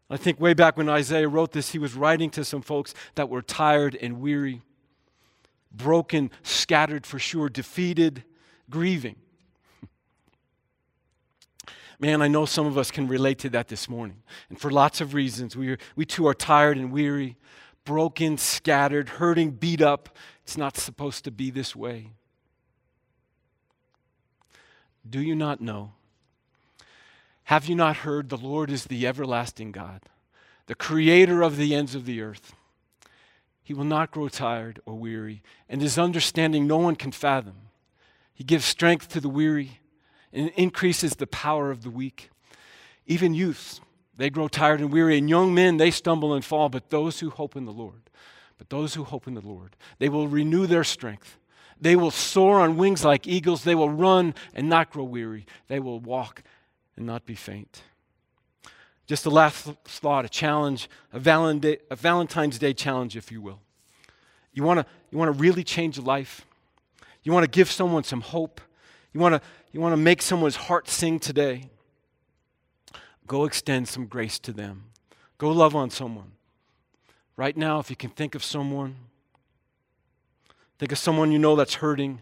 I 0.10 0.18
think 0.18 0.39
way 0.39 0.54
back 0.54 0.78
when 0.78 0.88
Isaiah 0.89 1.28
wrote 1.28 1.52
this, 1.52 1.72
he 1.72 1.80
was 1.80 1.94
writing 1.94 2.30
to 2.32 2.46
some 2.46 2.62
folks 2.62 2.94
that 3.15 3.30
were 3.30 3.41
tired 3.41 3.96
and 4.00 4.22
weary, 4.22 4.62
broken, 5.72 6.32
scattered 6.41 7.06
for 7.06 7.20
sure, 7.20 7.50
defeated, 7.50 8.24
grieving. 8.70 9.18
Man, 11.99 12.21
I 12.21 12.27
know 12.27 12.45
some 12.45 12.65
of 12.65 12.77
us 12.77 12.91
can 12.91 13.08
relate 13.08 13.39
to 13.39 13.49
that 13.51 13.67
this 13.67 13.88
morning. 13.88 14.23
And 14.49 14.60
for 14.60 14.69
lots 14.69 15.01
of 15.01 15.13
reasons, 15.13 15.55
we, 15.55 15.77
we 15.95 16.05
too 16.05 16.27
are 16.27 16.34
tired 16.34 16.77
and 16.77 16.91
weary, 16.91 17.38
broken, 17.86 18.38
scattered, 18.38 19.10
hurting, 19.10 19.51
beat 19.51 19.81
up. 19.81 20.17
It's 20.43 20.58
not 20.58 20.77
supposed 20.77 21.23
to 21.23 21.31
be 21.31 21.51
this 21.51 21.75
way. 21.75 22.12
Do 25.08 25.21
you 25.21 25.36
not 25.36 25.62
know 25.62 25.93
have 27.45 27.67
you 27.67 27.75
not 27.75 27.97
heard 27.97 28.29
the 28.29 28.38
Lord 28.38 28.71
is 28.71 28.86
the 28.86 29.05
everlasting 29.05 29.71
God, 29.71 30.01
the 30.65 30.73
creator 30.73 31.43
of 31.43 31.58
the 31.58 31.75
ends 31.75 31.93
of 31.93 32.05
the 32.05 32.19
earth? 32.19 32.55
He 33.63 33.73
will 33.73 33.84
not 33.84 34.10
grow 34.10 34.29
tired 34.29 34.79
or 34.84 34.95
weary, 34.95 35.43
and 35.69 35.79
his 35.79 35.99
understanding 35.99 36.65
no 36.65 36.77
one 36.77 36.95
can 36.95 37.12
fathom. 37.12 37.69
He 38.34 38.43
gives 38.43 38.65
strength 38.65 39.10
to 39.10 39.19
the 39.19 39.29
weary 39.29 39.79
and 40.36 40.50
increases 40.52 41.15
the 41.15 41.26
power 41.26 41.71
of 41.71 41.82
the 41.82 41.89
weak. 41.89 42.30
Even 43.08 43.34
youths, 43.34 43.82
they 44.17 44.30
grow 44.30 44.48
tired 44.48 44.82
and 44.82 44.91
weary, 44.91 45.17
and 45.17 45.30
young 45.30 45.54
men, 45.54 45.78
they 45.78 45.89
stumble 45.89 46.34
and 46.34 46.45
fall, 46.45 46.69
but 46.69 46.89
those 46.89 47.19
who 47.19 47.30
hope 47.30 47.56
in 47.56 47.65
the 47.65 47.71
Lord, 47.71 48.10
but 48.58 48.69
those 48.69 48.93
who 48.93 49.04
hope 49.04 49.28
in 49.28 49.34
the 49.34 49.41
Lord, 49.41 49.76
they 49.98 50.10
will 50.10 50.28
renew 50.28 50.67
their 50.67 50.84
strength. 50.84 51.38
They 51.80 51.95
will 51.95 52.12
soar 52.12 52.62
on 52.62 52.78
wings 52.78 53.04
like 53.04 53.28
eagles. 53.28 53.63
They 53.63 53.76
will 53.76 53.89
run 53.89 54.34
and 54.54 54.69
not 54.69 54.91
grow 54.91 55.04
weary. 55.04 55.45
They 55.67 55.80
will 55.80 56.00
walk 56.00 56.41
and 56.95 57.06
not 57.06 57.26
be 57.26 57.36
faint. 57.36 57.82
Just 59.08 59.26
a 59.26 59.30
last 59.30 59.69
thought, 59.86 60.26
a 60.26 60.30
challenge, 60.30 60.89
a, 61.13 61.19
Valentine's 61.91 62.58
Day 62.58 62.74
challenge, 62.74 63.17
if 63.17 63.32
you 63.32 63.41
will. 63.41 63.60
You 64.54 64.63
want 64.63 64.80
to 64.80 64.86
you 65.12 65.17
wanna 65.17 65.34
really 65.34 65.63
change 65.63 65.98
a 65.98 66.02
life? 66.02 66.45
You 67.24 67.32
want 67.32 67.43
to 67.43 67.50
give 67.50 67.69
someone 67.69 68.04
some 68.04 68.21
hope? 68.21 68.62
You 69.15 69.21
want 69.21 69.41
to 69.41 69.41
you 69.71 69.80
wanna 69.80 69.95
make 69.95 70.21
someone's 70.21 70.58
heart 70.58 70.89
sing 70.89 71.19
today? 71.19 71.69
Go 73.25 73.45
extend 73.45 73.88
some 73.88 74.08
grace 74.08 74.38
to 74.39 74.51
them. 74.51 74.88
Go 75.38 75.51
love 75.51 75.73
on 75.73 75.89
someone. 75.89 76.34
Right 77.38 77.56
now, 77.56 77.80
if 77.80 77.89
you 77.89 77.95
can 77.95 78.10
think 78.10 78.36
of 78.36 78.43
someone, 78.43 78.97
think 80.78 80.91
of 80.91 80.97
someone 80.97 81.32
you 81.32 81.39
know 81.39 81.56
that's 81.56 81.75
hurting, 81.75 82.21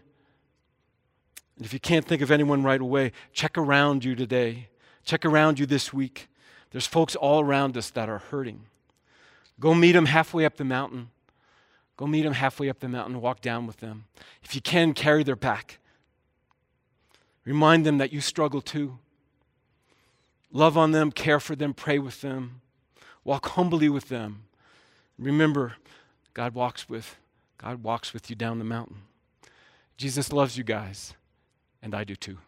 and 1.56 1.66
if 1.66 1.72
you 1.72 1.80
can't 1.80 2.04
think 2.04 2.22
of 2.22 2.30
anyone 2.30 2.62
right 2.62 2.80
away, 2.80 3.10
check 3.32 3.58
around 3.58 4.04
you 4.04 4.14
today. 4.14 4.68
Check 5.04 5.24
around 5.24 5.58
you 5.58 5.66
this 5.66 5.92
week. 5.92 6.28
There's 6.70 6.86
folks 6.86 7.16
all 7.16 7.40
around 7.40 7.76
us 7.76 7.90
that 7.90 8.08
are 8.08 8.18
hurting. 8.18 8.66
Go 9.58 9.74
meet 9.74 9.92
them 9.92 10.06
halfway 10.06 10.44
up 10.44 10.58
the 10.58 10.64
mountain. 10.64 11.10
Go 11.96 12.06
meet 12.06 12.22
them 12.22 12.34
halfway 12.34 12.68
up 12.68 12.78
the 12.78 12.88
mountain, 12.88 13.20
walk 13.20 13.40
down 13.40 13.66
with 13.66 13.78
them. 13.78 14.04
If 14.44 14.54
you 14.54 14.60
can, 14.60 14.94
carry 14.94 15.24
their 15.24 15.34
back. 15.34 15.80
Remind 17.44 17.84
them 17.84 17.98
that 17.98 18.12
you 18.12 18.20
struggle 18.20 18.60
too. 18.60 18.98
Love 20.52 20.78
on 20.78 20.92
them, 20.92 21.10
care 21.10 21.40
for 21.40 21.56
them, 21.56 21.74
pray 21.74 21.98
with 21.98 22.20
them, 22.20 22.60
walk 23.24 23.48
humbly 23.50 23.88
with 23.88 24.08
them, 24.08 24.44
Remember, 25.18 25.74
God 26.32 26.54
walks 26.54 26.88
with 26.88 27.16
God 27.56 27.82
walks 27.82 28.12
with 28.12 28.28
you 28.28 28.36
down 28.36 28.58
the 28.58 28.64
mountain. 28.64 29.02
Jesus 29.96 30.32
loves 30.32 30.58
you 30.58 30.64
guys, 30.64 31.14
and 31.80 31.94
I 31.94 32.04
do 32.04 32.14
too. 32.14 32.38